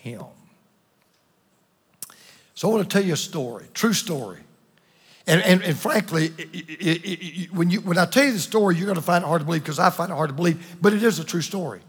him. 0.00 0.24
So 2.64 2.70
I 2.70 2.76
want 2.76 2.88
to 2.88 2.94
tell 2.98 3.06
you 3.06 3.12
a 3.12 3.16
story, 3.18 3.66
true 3.74 3.92
story. 3.92 4.38
And, 5.26 5.42
and, 5.42 5.62
and 5.62 5.76
frankly, 5.76 6.32
it, 6.38 6.48
it, 6.54 7.04
it, 7.04 7.52
when, 7.52 7.68
you, 7.68 7.82
when 7.82 7.98
I 7.98 8.06
tell 8.06 8.24
you 8.24 8.32
the 8.32 8.38
story, 8.38 8.76
you're 8.76 8.86
going 8.86 8.96
to 8.96 9.02
find 9.02 9.22
it 9.22 9.26
hard 9.26 9.42
to 9.42 9.44
believe 9.44 9.62
because 9.62 9.78
I 9.78 9.90
find 9.90 10.10
it 10.10 10.14
hard 10.14 10.30
to 10.30 10.34
believe, 10.34 10.78
but 10.80 10.94
it 10.94 11.02
is 11.02 11.18
a 11.18 11.24
true 11.24 11.42
story. 11.42 11.82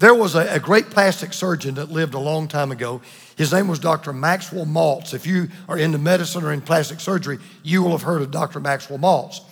There 0.00 0.12
was 0.12 0.34
a, 0.34 0.52
a, 0.52 0.58
great 0.58 0.90
plastic 0.90 1.32
surgeon 1.32 1.76
that 1.76 1.92
lived 1.92 2.14
a 2.14 2.18
long 2.18 2.48
time 2.48 2.72
ago. 2.72 3.02
His 3.36 3.52
name 3.52 3.68
was 3.68 3.78
Dr. 3.78 4.12
Maxwell 4.12 4.66
Maltz. 4.66 5.14
If 5.14 5.28
you 5.28 5.46
are 5.68 5.78
into 5.78 5.98
medicine 5.98 6.42
or 6.42 6.52
in 6.52 6.60
plastic 6.60 6.98
surgery, 6.98 7.38
you 7.62 7.80
will 7.80 7.92
have 7.92 8.02
heard 8.02 8.20
of 8.20 8.32
Dr. 8.32 8.58
Maxwell 8.58 8.98
Maltz. 8.98 9.42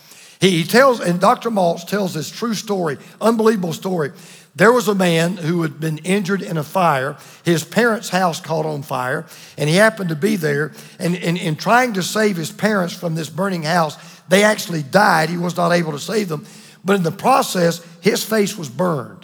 He, 0.40 0.50
he 0.50 0.64
tells, 0.64 1.00
and 1.00 1.20
Dr. 1.20 1.50
Maltz 1.50 1.86
tells 1.86 2.14
this 2.14 2.28
true 2.28 2.54
story, 2.54 2.98
unbelievable 3.20 3.72
story. 3.72 4.10
There 4.54 4.72
was 4.72 4.86
a 4.86 4.94
man 4.94 5.38
who 5.38 5.62
had 5.62 5.80
been 5.80 5.98
injured 5.98 6.42
in 6.42 6.58
a 6.58 6.62
fire. 6.62 7.16
His 7.42 7.64
parents' 7.64 8.10
house 8.10 8.40
caught 8.40 8.66
on 8.66 8.82
fire, 8.82 9.26
and 9.56 9.68
he 9.68 9.76
happened 9.76 10.10
to 10.10 10.16
be 10.16 10.36
there. 10.36 10.72
And 10.98 11.14
in 11.16 11.56
trying 11.56 11.94
to 11.94 12.02
save 12.02 12.36
his 12.36 12.52
parents 12.52 12.92
from 12.94 13.14
this 13.14 13.30
burning 13.30 13.62
house, 13.62 13.96
they 14.28 14.44
actually 14.44 14.82
died. 14.82 15.30
He 15.30 15.38
was 15.38 15.56
not 15.56 15.72
able 15.72 15.92
to 15.92 15.98
save 15.98 16.28
them. 16.28 16.46
But 16.84 16.96
in 16.96 17.02
the 17.02 17.12
process, 17.12 17.84
his 18.00 18.22
face 18.22 18.58
was 18.58 18.68
burned 18.68 19.22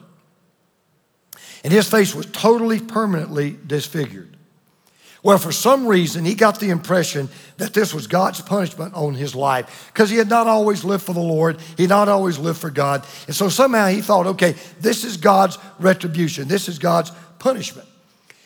and 1.65 1.73
his 1.73 1.89
face 1.91 2.15
was 2.15 2.25
totally 2.27 2.81
permanently 2.81 3.59
disfigured. 3.67 4.38
Well, 5.23 5.39
for 5.39 5.51
some 5.51 5.87
reason, 5.87 6.25
he 6.25 6.35
got 6.35 6.61
the 6.61 6.71
impression 6.71 7.29
that 7.57 7.75
this 7.75 7.93
was 7.93 8.07
God's 8.07 8.41
punishment 8.41 8.95
on 8.95 9.15
his 9.15 9.35
life 9.35 9.91
because 9.93 10.11
he 10.11 10.17
had 10.17 10.29
not 10.29 10.47
always 10.47 10.85
lived 10.85 11.03
for 11.03 11.13
the 11.13 11.21
Lord. 11.21 11.61
He 11.77 11.85
had 11.85 11.91
not 11.91 12.09
always 12.09 12.39
lived 12.39 12.61
for 12.61 12.71
God. 12.71 13.05
And 13.27 13.35
so 13.35 13.49
somehow 13.49 13.89
he 13.89 14.01
thought, 14.01 14.29
okay, 14.29 14.55
this 14.81 15.05
is 15.05 15.17
God's 15.17 15.59
retribution. 15.81 16.47
This 16.47 16.69
is 16.69 16.79
God's 16.79 17.11
punishment. 17.41 17.89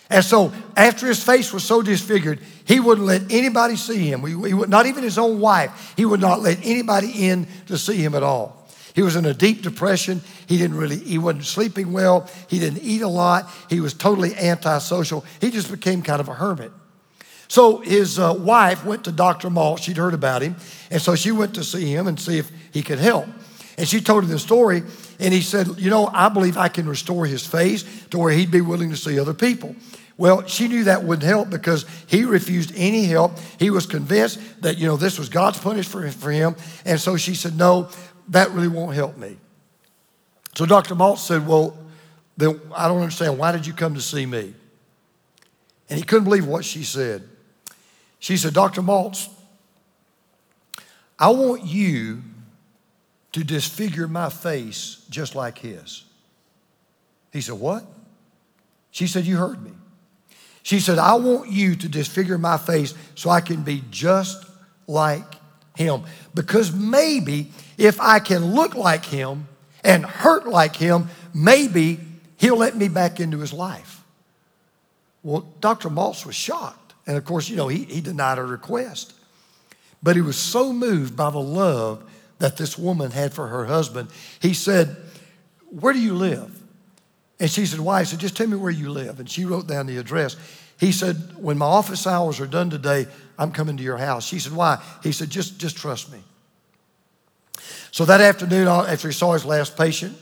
And 0.09 0.25
so 0.25 0.53
after 0.77 1.07
his 1.07 1.23
face 1.23 1.53
was 1.53 1.65
so 1.65 1.83
disfigured, 1.83 2.39
he 2.65 2.81
wouldn't 2.81 3.07
let 3.07 3.31
anybody 3.33 3.77
see 3.77 4.07
him. 4.07 4.25
He, 4.27 4.35
would, 4.55 4.69
not 4.69 4.87
even 4.87 5.03
his 5.03 5.19
own 5.19 5.41
wife. 5.41 5.95
He 5.97 6.05
would 6.05 6.21
not 6.21 6.41
let 6.41 6.59
anybody 6.65 7.29
in 7.29 7.47
to 7.67 7.77
see 7.77 7.97
him 7.97 8.15
at 8.15 8.23
all. 8.23 8.62
He 8.95 9.03
was 9.03 9.17
in 9.17 9.25
a 9.25 9.35
deep 9.35 9.63
depression. 9.63 10.21
He 10.47 10.59
didn't 10.59 10.77
really, 10.77 10.99
he 10.99 11.19
wasn't 11.19 11.45
sleeping 11.45 11.93
well. 11.93 12.29
He 12.49 12.59
didn't 12.59 12.83
eat 12.83 13.03
a 13.03 13.09
lot. 13.09 13.51
He 13.71 13.81
was 13.81 13.95
totally 13.95 14.35
antisocial. 14.35 15.25
He 15.41 15.51
just 15.51 15.71
became 15.71 16.03
kind 16.03 16.21
of 16.21 16.29
a 16.29 16.35
hermit. 16.35 16.73
So 17.49 17.79
his 17.79 18.19
uh, 18.19 18.35
wife 18.39 18.85
went 18.85 19.05
to 19.05 19.13
Dr. 19.13 19.51
Maltz. 19.51 19.83
She'd 19.83 19.99
heard 19.99 20.15
about 20.15 20.43
him. 20.43 20.57
And 20.91 21.03
so 21.03 21.15
she 21.15 21.33
went 21.33 21.55
to 21.57 21.65
see 21.65 21.87
him 21.87 22.07
and 22.07 22.19
see 22.19 22.39
if 22.39 22.51
he 22.73 22.83
could 22.83 22.99
help. 22.99 23.27
And 23.77 23.89
she 23.89 24.01
told 24.01 24.25
him 24.25 24.31
the 24.31 24.39
story. 24.39 24.83
And 25.19 25.35
he 25.35 25.41
said, 25.41 25.69
You 25.79 25.91
know, 25.91 26.09
I 26.13 26.29
believe 26.29 26.57
I 26.57 26.69
can 26.69 26.89
restore 26.89 27.27
his 27.27 27.47
face 27.47 27.85
to 28.07 28.19
where 28.19 28.33
he'd 28.33 28.51
be 28.51 28.61
willing 28.61 28.91
to 28.91 28.97
see 28.97 29.19
other 29.19 29.35
people. 29.35 29.75
Well, 30.17 30.47
she 30.47 30.69
knew 30.69 30.85
that 30.85 31.05
wouldn't 31.05 31.27
help 31.27 31.51
because 31.51 31.85
he 32.07 32.25
refused 32.25 32.73
any 32.77 33.05
help. 33.05 33.33
He 33.59 33.71
was 33.71 33.87
convinced 33.87 34.39
that, 34.63 34.79
you 34.79 34.87
know, 34.87 34.97
this 34.97 35.19
was 35.19 35.29
God's 35.29 35.59
punishment 35.59 36.15
for 36.15 36.31
him. 36.31 36.55
And 36.85 37.01
so 37.01 37.17
she 37.17 37.35
said, 37.35 37.57
No, 37.57 37.89
that 38.29 38.51
really 38.51 38.69
won't 38.69 38.95
help 38.95 39.17
me. 39.17 39.37
So 40.55 40.67
Dr. 40.67 40.95
Maltz 40.95 41.19
said, 41.19 41.47
Well, 41.47 41.77
then 42.37 42.61
I 42.75 42.89
don't 42.89 43.01
understand. 43.01 43.39
Why 43.39 43.53
did 43.53 43.67
you 43.67 43.73
come 43.73 43.95
to 43.95 44.01
see 44.01 44.27
me? 44.27 44.55
And 45.89 45.99
he 45.99 46.05
couldn't 46.05 46.25
believe 46.25 46.47
what 46.47 46.65
she 46.65 46.85
said. 46.85 47.29
She 48.19 48.37
said, 48.37 48.55
Dr. 48.55 48.83
Maltz, 48.83 49.29
I 51.19 51.31
want 51.31 51.65
you 51.65 52.23
to 53.33 53.45
disfigure 53.45 54.09
my 54.09 54.29
face 54.29 55.05
just 55.11 55.35
like 55.35 55.59
his. 55.59 56.05
He 57.33 57.41
said, 57.41 57.55
What? 57.55 57.85
She 58.91 59.07
said, 59.07 59.25
You 59.25 59.37
heard 59.37 59.63
me. 59.63 59.73
She 60.63 60.79
said, 60.79 60.99
I 60.99 61.15
want 61.15 61.51
you 61.51 61.75
to 61.75 61.89
disfigure 61.89 62.39
my 62.39 62.57
face 62.57 62.95
so 63.15 63.31
I 63.31 63.41
can 63.41 63.63
be 63.63 63.83
just 63.91 64.45
like 64.87 65.25
him. 65.77 66.05
Because 66.35 66.73
maybe 66.73 67.51
if 67.79 68.01
I 68.01 68.19
can 68.19 68.55
look 68.55 68.75
like 68.75 69.05
him 69.05 69.49
and 69.85 70.05
hurt 70.05 70.47
like 70.47 70.77
him, 70.77 71.09
maybe 71.35 72.01
he'll 72.37 72.57
let 72.57 72.77
me 72.77 72.89
back 72.89 73.21
into 73.21 73.39
his 73.39 73.53
life. 73.53 74.03
Well, 75.23 75.47
Dr. 75.61 75.89
Maltz 75.89 76.27
was 76.27 76.35
shocked. 76.35 76.95
And 77.07 77.17
of 77.17 77.25
course, 77.25 77.49
you 77.49 77.57
know, 77.57 77.69
he, 77.69 77.85
he 77.85 78.01
denied 78.01 78.39
her 78.39 78.47
request. 78.47 79.15
But 80.03 80.17
he 80.17 80.23
was 80.23 80.37
so 80.37 80.73
moved 80.73 81.17
by 81.17 81.31
the 81.31 81.39
love 81.39 82.09
that 82.39 82.57
this 82.57 82.77
woman 82.77 83.13
had 83.13 83.33
for 83.33 83.47
her 83.47 83.67
husband, 83.67 84.09
he 84.41 84.53
said, 84.53 84.97
Where 85.71 85.93
do 85.93 86.01
you 86.01 86.15
live? 86.15 86.61
And 87.39 87.51
she 87.51 87.67
said, 87.67 87.81
Why? 87.81 88.01
He 88.01 88.07
said, 88.07 88.19
Just 88.19 88.37
tell 88.37 88.49
me 88.49 88.57
where 88.57 88.71
you 88.71 88.91
live. 88.91 89.21
And 89.21 89.31
she 89.31 89.45
wrote 89.45 89.67
down 89.67 89.87
the 89.87 89.99
address. 89.99 90.37
He 90.79 90.91
said, 90.91 91.17
When 91.37 91.59
my 91.59 91.67
office 91.67 92.07
hours 92.07 92.41
are 92.41 92.47
done 92.47 92.71
today, 92.71 93.07
I'm 93.39 93.53
coming 93.53 93.77
to 93.77 93.83
your 93.83 93.97
house. 93.97 94.27
She 94.27 94.41
said, 94.41 94.53
Why? 94.53 94.83
He 95.03 95.13
said, 95.13 95.31
Just, 95.31 95.59
just 95.59 95.77
trust 95.77 96.13
me. 96.13 96.19
So 97.93 98.07
that 98.07 98.23
afternoon, 98.23 98.69
after 98.69 99.09
he 99.09 99.15
saw 99.15 99.35
his 99.35 99.45
last 99.45 99.77
patient, 99.77 100.17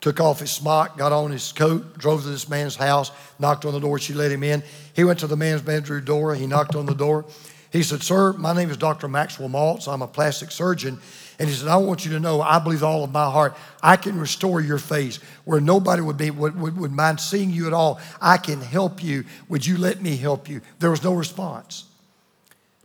took 0.00 0.20
off 0.20 0.38
his 0.38 0.52
smock, 0.52 0.96
got 0.96 1.10
on 1.10 1.32
his 1.32 1.50
coat, 1.50 1.98
drove 1.98 2.22
to 2.22 2.28
this 2.28 2.48
man's 2.48 2.76
house, 2.76 3.10
knocked 3.40 3.64
on 3.64 3.72
the 3.72 3.80
door. 3.80 3.98
She 3.98 4.14
let 4.14 4.30
him 4.30 4.44
in. 4.44 4.62
He 4.94 5.02
went 5.02 5.18
to 5.18 5.26
the 5.26 5.36
man's 5.36 5.60
bedroom 5.60 6.04
door. 6.04 6.36
He 6.36 6.46
knocked 6.46 6.76
on 6.76 6.86
the 6.86 6.94
door. 6.94 7.24
He 7.72 7.82
said, 7.82 8.04
Sir, 8.04 8.32
my 8.34 8.54
name 8.54 8.70
is 8.70 8.76
Dr. 8.76 9.08
Maxwell 9.08 9.48
Maltz. 9.48 9.92
I'm 9.92 10.02
a 10.02 10.06
plastic 10.06 10.52
surgeon. 10.52 11.00
And 11.40 11.48
he 11.48 11.54
said, 11.54 11.66
I 11.66 11.76
want 11.78 12.04
you 12.04 12.12
to 12.12 12.20
know, 12.20 12.40
I 12.40 12.60
believe 12.60 12.84
all 12.84 13.02
of 13.02 13.10
my 13.10 13.28
heart, 13.28 13.56
I 13.82 13.96
can 13.96 14.16
restore 14.16 14.60
your 14.60 14.78
face 14.78 15.16
where 15.44 15.60
nobody 15.60 16.00
would, 16.00 16.16
be, 16.16 16.30
would, 16.30 16.58
would, 16.60 16.76
would 16.76 16.92
mind 16.92 17.20
seeing 17.20 17.50
you 17.50 17.66
at 17.66 17.72
all. 17.72 18.00
I 18.20 18.36
can 18.36 18.60
help 18.60 19.02
you. 19.02 19.24
Would 19.48 19.66
you 19.66 19.78
let 19.78 20.00
me 20.00 20.16
help 20.16 20.48
you? 20.48 20.60
There 20.78 20.90
was 20.90 21.02
no 21.02 21.12
response. 21.12 21.86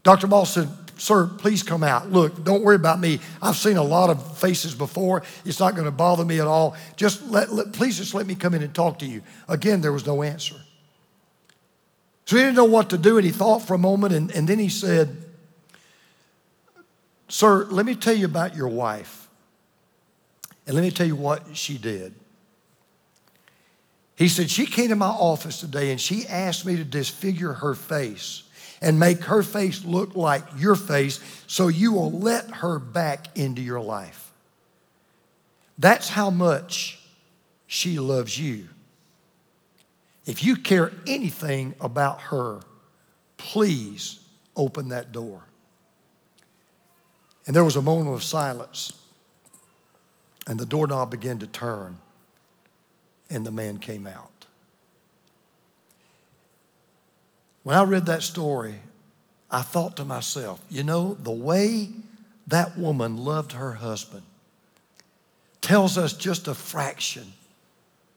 Dr. 0.01 0.27
Maltz 0.27 0.47
said, 0.47 0.67
Sir, 0.97 1.27
please 1.27 1.63
come 1.63 1.83
out. 1.83 2.11
Look, 2.11 2.43
don't 2.43 2.63
worry 2.63 2.75
about 2.75 2.99
me. 2.99 3.19
I've 3.41 3.55
seen 3.55 3.77
a 3.77 3.83
lot 3.83 4.09
of 4.09 4.37
faces 4.37 4.75
before. 4.75 5.23
It's 5.45 5.59
not 5.59 5.73
going 5.73 5.85
to 5.85 5.91
bother 5.91 6.23
me 6.23 6.39
at 6.39 6.47
all. 6.47 6.75
Just 6.95 7.27
let, 7.29 7.51
let, 7.51 7.73
please 7.73 7.97
just 7.97 8.13
let 8.13 8.27
me 8.27 8.35
come 8.35 8.53
in 8.53 8.61
and 8.61 8.73
talk 8.73 8.99
to 8.99 9.05
you. 9.05 9.21
Again, 9.47 9.81
there 9.81 9.91
was 9.91 10.05
no 10.05 10.23
answer. 10.23 10.55
So 12.25 12.37
he 12.37 12.43
didn't 12.43 12.55
know 12.55 12.65
what 12.65 12.89
to 12.91 12.97
do, 12.97 13.17
and 13.17 13.25
he 13.25 13.31
thought 13.31 13.59
for 13.59 13.73
a 13.73 13.77
moment, 13.77 14.13
and, 14.13 14.31
and 14.31 14.47
then 14.47 14.59
he 14.59 14.69
said, 14.69 15.17
Sir, 17.27 17.65
let 17.65 17.85
me 17.85 17.95
tell 17.95 18.13
you 18.13 18.25
about 18.25 18.55
your 18.55 18.67
wife. 18.67 19.27
And 20.65 20.75
let 20.75 20.83
me 20.83 20.91
tell 20.91 21.07
you 21.07 21.15
what 21.15 21.57
she 21.57 21.77
did. 21.77 22.13
He 24.15 24.27
said, 24.27 24.49
She 24.49 24.65
came 24.65 24.89
to 24.89 24.95
my 24.95 25.07
office 25.07 25.59
today 25.59 25.91
and 25.91 25.99
she 25.99 26.25
asked 26.27 26.65
me 26.65 26.75
to 26.77 26.83
disfigure 26.83 27.53
her 27.53 27.73
face 27.73 28.42
and 28.83 28.99
make 28.99 29.23
her 29.23 29.41
face 29.41 29.83
look 29.85 30.15
like 30.15 30.43
your 30.57 30.75
face 30.75 31.21
so 31.47 31.69
you 31.69 31.93
will 31.93 32.11
let 32.11 32.51
her 32.51 32.77
back 32.77 33.35
into 33.35 33.61
your 33.61 33.79
life. 33.79 34.31
That's 35.79 36.09
how 36.09 36.29
much 36.29 36.99
she 37.65 37.97
loves 37.97 38.37
you. 38.37 38.67
If 40.25 40.43
you 40.43 40.57
care 40.57 40.91
anything 41.07 41.73
about 41.79 42.21
her, 42.23 42.59
please 43.37 44.19
open 44.55 44.89
that 44.89 45.13
door. 45.13 45.43
And 47.47 47.55
there 47.55 47.63
was 47.63 47.77
a 47.77 47.81
moment 47.81 48.13
of 48.15 48.23
silence, 48.23 48.93
and 50.45 50.59
the 50.59 50.65
doorknob 50.65 51.09
began 51.09 51.39
to 51.39 51.47
turn, 51.47 51.97
and 53.29 53.45
the 53.45 53.51
man 53.51 53.79
came 53.79 54.07
out. 54.07 54.32
When 57.63 57.77
I 57.77 57.83
read 57.83 58.05
that 58.07 58.23
story, 58.23 58.75
I 59.49 59.61
thought 59.61 59.97
to 59.97 60.05
myself, 60.05 60.61
you 60.69 60.83
know, 60.83 61.13
the 61.13 61.31
way 61.31 61.89
that 62.47 62.77
woman 62.77 63.17
loved 63.17 63.53
her 63.53 63.73
husband 63.73 64.23
tells 65.61 65.97
us 65.97 66.13
just 66.13 66.47
a 66.47 66.53
fraction 66.53 67.31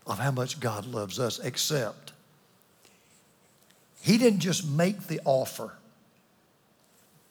of 0.06 0.18
how 0.18 0.32
much 0.32 0.58
God 0.58 0.84
loves 0.84 1.20
us, 1.20 1.38
except 1.38 2.12
He 4.00 4.18
didn't 4.18 4.40
just 4.40 4.68
make 4.68 5.06
the 5.06 5.20
offer, 5.24 5.72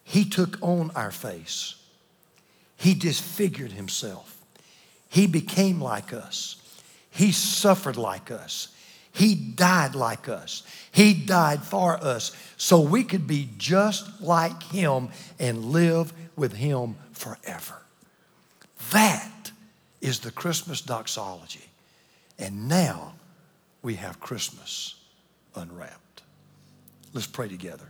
He 0.04 0.24
took 0.24 0.58
on 0.62 0.92
our 0.96 1.12
face. 1.12 1.76
He 2.78 2.94
disfigured 2.94 3.72
Himself. 3.72 4.38
He 5.10 5.28
became 5.28 5.82
like 5.82 6.14
us. 6.14 6.58
He 7.10 7.32
suffered 7.32 7.96
like 7.96 8.32
us. 8.32 8.75
He 9.16 9.34
died 9.34 9.96
like 9.96 10.28
us. 10.28 10.64
He 10.92 11.14
died 11.14 11.64
for 11.64 11.96
us 12.04 12.36
so 12.58 12.82
we 12.82 13.06
could 13.06 13.26
be 13.26 13.50
just 13.58 14.22
like 14.22 14.62
Him 14.64 15.08
and 15.40 15.66
live 15.66 16.12
with 16.36 16.54
Him 16.54 16.98
forever. 17.14 17.82
That 18.92 19.52
is 20.02 20.20
the 20.20 20.32
Christmas 20.32 20.82
doxology. 20.82 21.64
And 22.38 22.68
now 22.68 23.14
we 23.82 23.96
have 23.96 24.20
Christmas 24.20 24.96
unwrapped. 25.56 26.24
Let's 27.14 27.28
pray 27.28 27.48
together. 27.48 27.90